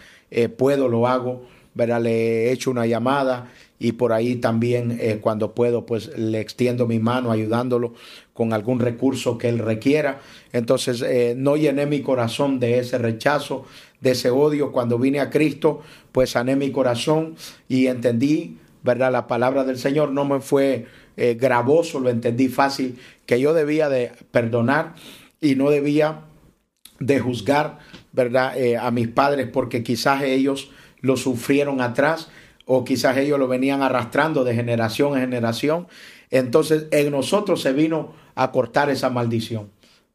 [0.58, 2.02] puedo lo hago, ¿verdad?
[2.02, 3.50] le he hecho una llamada
[3.80, 7.94] y por ahí también cuando puedo pues le extiendo mi mano ayudándolo
[8.38, 10.20] con algún recurso que él requiera.
[10.54, 13.66] Entonces eh, no llené mi corazón de ese rechazo,
[14.00, 14.72] de ese odio.
[14.72, 15.82] Cuando vine a Cristo,
[16.12, 17.36] pues sané mi corazón
[17.68, 19.12] y entendí, ¿verdad?
[19.12, 20.86] La palabra del Señor no me fue
[21.18, 24.94] eh, gravoso, lo entendí fácil, que yo debía de perdonar
[25.42, 26.26] y no debía
[27.00, 27.80] de juzgar,
[28.12, 28.56] ¿verdad?
[28.56, 30.70] Eh, a mis padres porque quizás ellos
[31.02, 32.30] lo sufrieron atrás
[32.68, 35.88] o quizás ellos lo venían arrastrando de generación en generación.
[36.30, 39.70] Entonces en nosotros se vino a cortar esa maldición.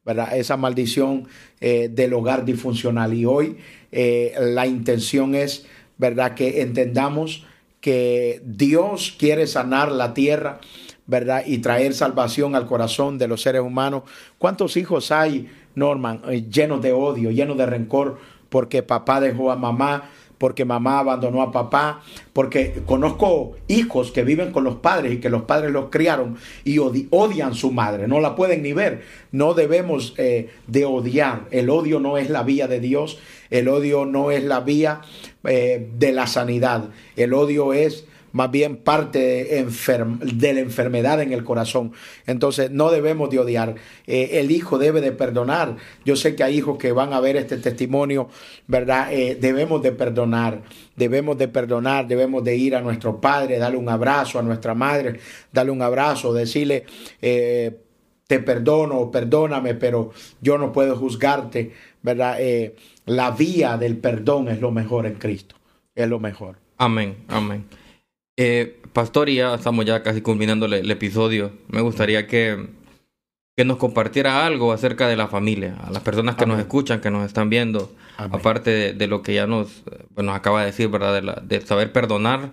[0.04, 0.36] ¿verdad?
[0.36, 1.28] Esa maldición
[1.60, 3.14] eh, del hogar disfuncional.
[3.14, 3.58] Y hoy
[3.92, 5.66] eh, la intención es,
[5.96, 6.34] ¿verdad?
[6.34, 7.44] Que entendamos
[7.80, 10.60] que Dios quiere sanar la tierra,
[11.06, 11.44] ¿verdad?
[11.46, 14.02] Y traer salvación al corazón de los seres humanos.
[14.38, 18.18] ¿Cuántos hijos hay, Norman, eh, llenos de odio, llenos de rencor,
[18.48, 20.10] porque papá dejó a mamá?
[20.42, 25.30] Porque mamá abandonó a papá, porque conozco hijos que viven con los padres y que
[25.30, 29.02] los padres los criaron y odian su madre, no la pueden ni ver.
[29.30, 31.42] No debemos eh, de odiar.
[31.52, 33.20] El odio no es la vía de Dios,
[33.50, 35.02] el odio no es la vía
[35.44, 36.88] eh, de la sanidad.
[37.14, 41.92] El odio es más bien parte de, la enfermedad en el corazón.
[42.26, 43.76] Entonces no debemos de odiar.
[44.06, 45.76] Eh, el hijo debe de perdonar.
[46.04, 48.28] Yo sé que hay hijos que van a ver este testimonio,
[48.66, 49.12] ¿verdad?
[49.12, 50.62] Eh, debemos de perdonar,
[50.96, 55.20] debemos de perdonar, debemos de ir a nuestro padre, darle un abrazo, a nuestra madre,
[55.52, 56.84] darle un abrazo, decirle...
[57.20, 57.78] Eh,
[58.24, 62.38] te perdono, perdóname, pero yo no puedo juzgarte, ¿verdad?
[63.04, 65.56] la vía del perdón es lo mejor en Cristo,
[65.94, 66.56] es lo mejor.
[66.78, 67.66] Amén, amén.
[68.44, 71.52] Eh, Pastor, y ya estamos ya casi culminando el, episodio.
[71.68, 72.66] Me gustaría que,
[73.56, 77.12] que, nos compartiera algo acerca de la familia, a las personas que nos escuchan, que
[77.12, 79.84] nos están viendo, aparte de, lo que ya nos,
[80.16, 81.40] nos acaba de decir, ¿verdad?
[81.42, 82.50] De, saber perdonar,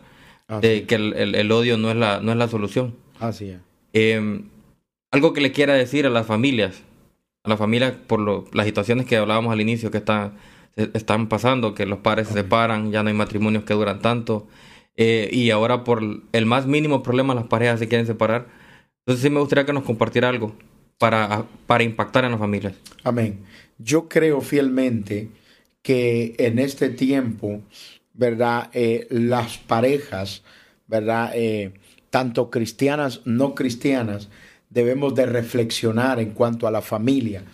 [0.62, 2.96] de que el, odio no es la, no es la solución.
[3.20, 3.60] Así es.
[3.94, 4.44] Em,
[5.12, 6.84] algo que le quiera decir a las familias,
[7.44, 10.34] a las familias por las situaciones que hablábamos al inicio que está,
[10.76, 14.48] están pasando, que los padres se separan, ya no hay matrimonios que duran tanto,
[15.02, 18.48] eh, y ahora por el más mínimo problema las parejas se quieren separar.
[19.00, 20.54] Entonces sí me gustaría que nos compartiera algo
[20.98, 22.74] para, para impactar en las familias.
[23.06, 23.40] Amén.
[23.78, 25.30] Yo creo fielmente
[25.82, 27.62] que en este tiempo,
[28.14, 28.70] ¿verdad?
[28.74, 30.44] Eh, las parejas,
[30.86, 31.32] ¿verdad?
[31.34, 31.72] Eh,
[32.10, 34.28] tanto cristianas, no cristianas,
[34.70, 37.46] debemos de reflexionar en cuanto a la familia.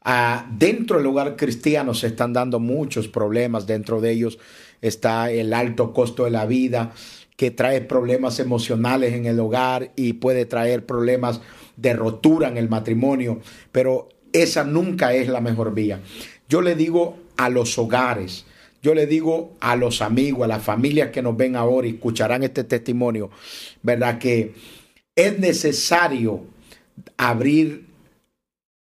[0.00, 4.38] Ah, dentro del hogar cristiano se están dando muchos problemas, dentro de ellos
[4.84, 6.92] está el alto costo de la vida
[7.36, 11.40] que trae problemas emocionales en el hogar y puede traer problemas
[11.76, 13.40] de rotura en el matrimonio,
[13.72, 16.00] pero esa nunca es la mejor vía.
[16.48, 18.44] Yo le digo a los hogares,
[18.82, 22.42] yo le digo a los amigos, a las familias que nos ven ahora y escucharán
[22.42, 23.30] este testimonio,
[23.82, 24.18] ¿verdad?
[24.18, 24.54] Que
[25.16, 26.44] es necesario
[27.16, 27.86] abrir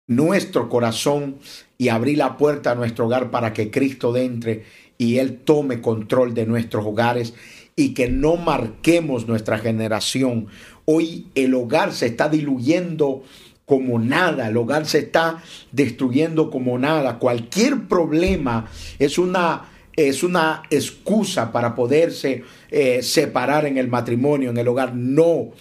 [0.07, 1.37] nuestro corazón
[1.77, 4.65] y abrir la puerta a nuestro hogar para que Cristo entre
[4.97, 7.33] y Él tome control de nuestros hogares
[7.75, 10.47] y que no marquemos nuestra generación.
[10.85, 13.23] Hoy el hogar se está diluyendo
[13.65, 15.41] como nada, el hogar se está
[15.71, 17.19] destruyendo como nada.
[17.19, 18.69] Cualquier problema
[18.99, 24.95] es una, es una excusa para poderse eh, separar en el matrimonio, en el hogar.
[24.95, 25.51] No,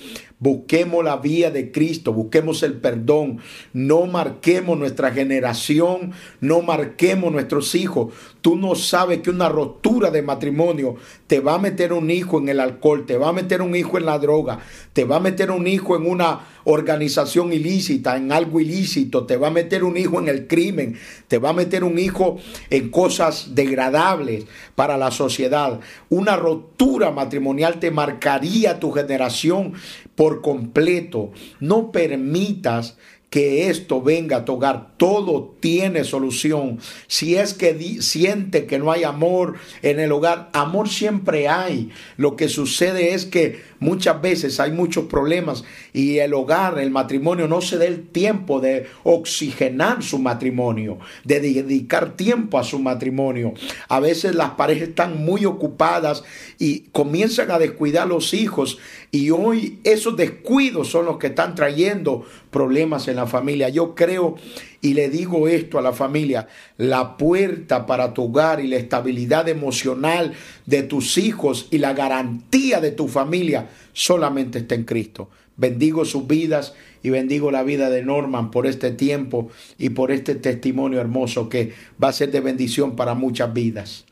[0.45, 3.39] Busquemos la vía de Cristo, busquemos el perdón,
[3.73, 8.13] no marquemos nuestra generación, no marquemos nuestros hijos.
[8.43, 12.51] Tú no sabes que una rotura de matrimonio te va a meter un hijo en
[12.51, 14.59] el alcohol, te va a meter un hijo en la droga,
[14.93, 19.49] te va a meter un hijo en una organización ilícita, en algo ilícito, te va
[19.49, 22.39] a meter un hijo en el crimen, te va a meter un hijo
[22.69, 25.81] en cosas degradables para la sociedad.
[26.09, 29.75] Una rotura matrimonial te marcaría tu generación
[30.15, 31.33] por completo.
[31.61, 32.97] No permitas
[33.35, 34.97] que esto venga a tu hogar.
[34.97, 36.79] Todo tiene solución.
[37.09, 41.91] Si es que siente que no hay amor en el hogar, amor siempre hay.
[42.17, 45.63] Lo que sucede es que Muchas veces hay muchos problemas
[45.93, 51.39] y el hogar, el matrimonio no se da el tiempo de oxigenar su matrimonio, de
[51.41, 53.53] dedicar tiempo a su matrimonio.
[53.91, 56.25] A veces las parejas están muy ocupadas
[56.59, 58.79] y comienzan a descuidar a los hijos
[59.11, 63.69] y hoy esos descuidos son los que están trayendo problemas en la familia.
[63.69, 64.37] Yo creo
[64.85, 69.49] y le digo esto a la familia, la puerta para tu hogar y la estabilidad
[69.49, 70.35] emocional
[70.67, 75.31] de tus hijos y la garantía de tu familia solamente está en Cristo.
[75.57, 80.35] Bendigo sus vidas y bendigo la vida de Norman por este tiempo y por este
[80.35, 81.73] testimonio hermoso que
[82.03, 84.05] va a ser de bendición para muchas vidas.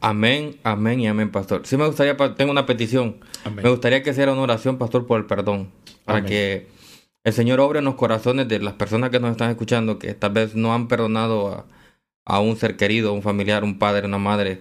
[0.00, 1.62] Amén, amén y amén, pastor.
[1.64, 3.18] Sí me gustaría, tengo una petición.
[3.54, 5.68] Me gustaría que sea una oración, pastor, por el perdón.
[6.04, 6.66] Para que
[7.28, 10.32] el Señor obra en los corazones de las personas que nos están escuchando que tal
[10.32, 11.66] vez no han perdonado
[12.24, 14.60] a, un ser querido, un familiar, un padre, una madre,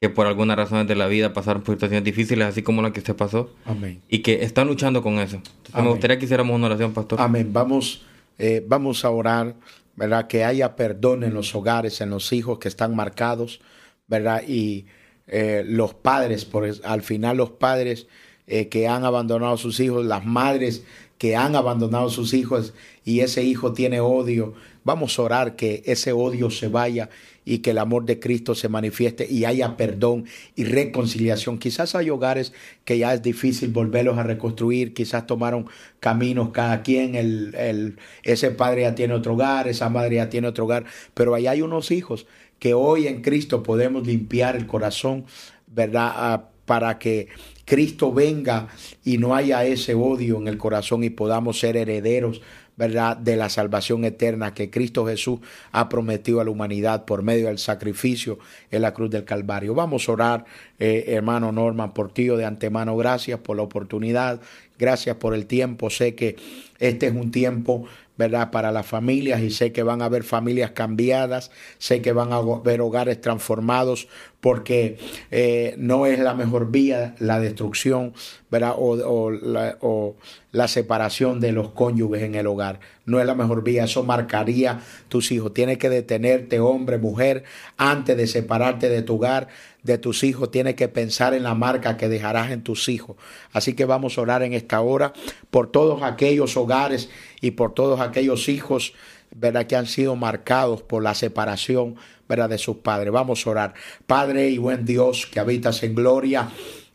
[0.00, 3.00] que por algunas razones de la vida pasaron por situaciones difíciles, así como la que
[3.00, 3.50] usted pasó.
[3.64, 4.00] Amén.
[4.08, 5.40] Y que están luchando con eso.
[5.74, 7.20] me gustaría que hiciéramos una oración, pastor.
[7.20, 7.52] Amén.
[7.52, 8.04] Vamos,
[8.38, 9.54] eh, vamos a orar,
[9.96, 10.26] ¿verdad?
[10.26, 13.60] Que haya perdón en los hogares, en los hijos que están marcados,
[14.06, 14.42] ¿verdad?
[14.46, 14.86] Y
[15.26, 18.06] eh, los padres, por, al final los padres
[18.46, 20.84] eh, que han abandonado a sus hijos, las madres
[21.20, 22.72] que han abandonado a sus hijos
[23.04, 24.54] y ese hijo tiene odio.
[24.84, 27.10] Vamos a orar que ese odio se vaya
[27.44, 30.24] y que el amor de Cristo se manifieste y haya perdón
[30.56, 31.58] y reconciliación.
[31.58, 32.54] Quizás hay hogares
[32.86, 35.66] que ya es difícil volverlos a reconstruir, quizás tomaron
[36.00, 40.48] caminos cada quien, el, el, ese padre ya tiene otro hogar, esa madre ya tiene
[40.48, 42.26] otro hogar, pero ahí hay unos hijos
[42.58, 45.26] que hoy en Cristo podemos limpiar el corazón,
[45.66, 46.12] ¿verdad?
[46.14, 47.28] Ah, para que
[47.70, 48.66] Cristo venga
[49.04, 52.42] y no haya ese odio en el corazón y podamos ser herederos
[52.76, 53.16] ¿verdad?
[53.16, 55.40] De la salvación eterna que Cristo Jesús
[55.70, 58.38] ha prometido a la humanidad por medio del sacrificio
[58.70, 59.74] en la cruz del Calvario.
[59.74, 60.44] Vamos a orar,
[60.78, 62.96] eh, hermano Norman, por ti de antemano.
[62.96, 64.40] Gracias por la oportunidad,
[64.78, 65.90] gracias por el tiempo.
[65.90, 66.36] Sé que
[66.78, 67.84] este es un tiempo
[68.20, 68.50] ¿verdad?
[68.50, 72.36] Para las familias y sé que van a haber familias cambiadas, sé que van a
[72.36, 74.08] haber hogares transformados
[74.40, 74.98] porque
[75.30, 78.12] eh, no es la mejor vía la destrucción,
[78.50, 78.74] ¿verdad?
[78.76, 80.16] O, la, o,
[80.52, 82.80] la, separación de los cónyuges en el hogar.
[83.06, 85.54] No es la mejor vía, eso marcaría tus hijos.
[85.54, 87.44] Tienes que detenerte, hombre, mujer,
[87.78, 89.48] antes de separarte de tu hogar,
[89.82, 90.50] de tus hijos.
[90.50, 93.16] Tienes que pensar en la marca que dejarás en tus hijos.
[93.52, 95.12] Así que vamos a orar en esta hora
[95.50, 97.10] por todos aquellos hogares
[97.40, 98.94] y por todos aquellos hijos,
[99.34, 99.66] ¿verdad?
[99.66, 101.96] Que han sido marcados por la separación,
[102.28, 102.48] ¿verdad?
[102.50, 103.12] De sus padres.
[103.12, 103.74] Vamos a orar.
[104.06, 106.50] Padre y buen Dios que habitas en gloria.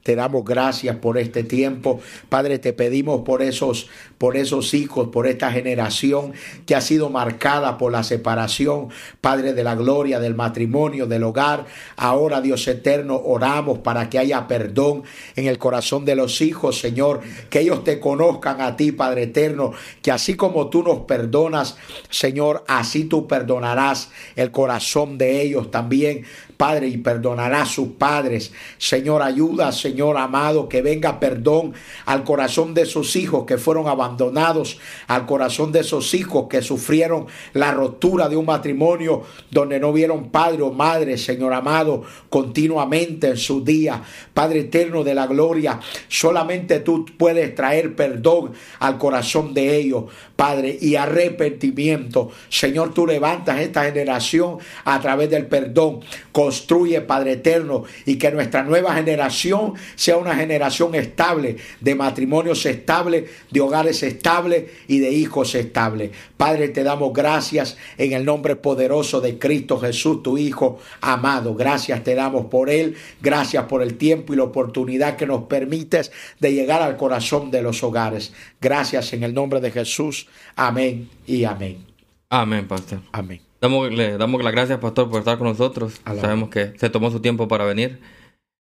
[0.06, 1.99] Te damos gracias por este tiempo.
[2.30, 3.89] Padre, te pedimos por esos,
[4.20, 6.34] por esos hijos, por esta generación
[6.68, 8.89] que ha sido marcada por la separación,
[9.20, 11.66] Padre de la gloria, del matrimonio, del hogar.
[11.95, 15.01] Ahora, Dios eterno, oramos para que haya perdón
[15.36, 19.72] en el corazón de los hijos, Señor, que ellos te conozcan a ti, Padre eterno,
[20.03, 21.78] que así como tú nos perdonas,
[22.12, 26.26] Señor, así tú perdonarás el corazón de ellos también.
[26.58, 28.51] Padre, y perdonará a sus padres.
[28.78, 31.74] Señor, ayuda, Señor amado, que venga perdón
[32.06, 37.28] al corazón de sus hijos que fueron abandonados, al corazón de esos hijos que sufrieron
[37.53, 43.38] la rotura de un matrimonio donde no vieron padre o madre, Señor amado, continuamente en
[43.38, 44.01] su día.
[44.34, 50.06] Padre eterno de la gloria, solamente tú puedes traer perdón al corazón de ellos,
[50.36, 52.32] Padre, y arrepentimiento.
[52.50, 58.64] Señor, tú levantas esta generación a través del perdón construye, Padre eterno, y que nuestra
[58.64, 65.56] nueva generación sea una generación estable, de matrimonios estables, de hogares estables y de hijos
[65.56, 66.12] estables.
[66.36, 71.56] Padre, te damos gracias en el nombre poderoso de Cristo Jesús, tu Hijo amado.
[71.56, 76.12] Gracias te damos por Él, gracias por el tiempo y la oportunidad que nos permites
[76.40, 78.34] de llegar al corazón de los hogares.
[78.66, 80.28] Gracias en el nombre de Jesús.
[80.55, 81.86] Amén y amén.
[82.32, 82.99] Amén, pastor.
[83.11, 83.39] Amén.
[83.61, 86.01] Damos, le damos las gracias, pastor, por estar con nosotros.
[86.03, 87.99] Sabemos que se tomó su tiempo para venir.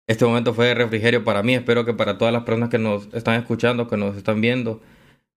[0.06, 1.54] Este momento fue de refrigerio para mí.
[1.54, 4.82] Espero que para todas las personas que nos están escuchando, que nos están viendo,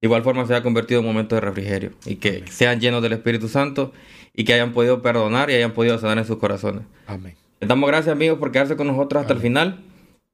[0.01, 3.01] de igual forma se haya convertido en un momento de refrigerio y que sean llenos
[3.01, 3.93] del Espíritu Santo
[4.33, 6.83] y que hayan podido perdonar y hayan podido sanar en sus corazones.
[7.05, 7.35] Amén.
[7.61, 9.79] Les damos gracias, amigos, por quedarse con nosotros hasta el final.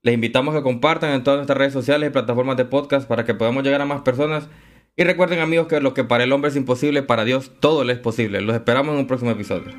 [0.06, 3.24] Les invitamos a que compartan en todas nuestras redes sociales y plataformas de podcast para
[3.24, 4.50] que podamos llegar a más personas
[4.98, 7.94] y recuerden amigos que lo que para el hombre es imposible, para Dios todo le
[7.94, 8.42] es posible.
[8.42, 9.72] Los esperamos en un próximo episodio.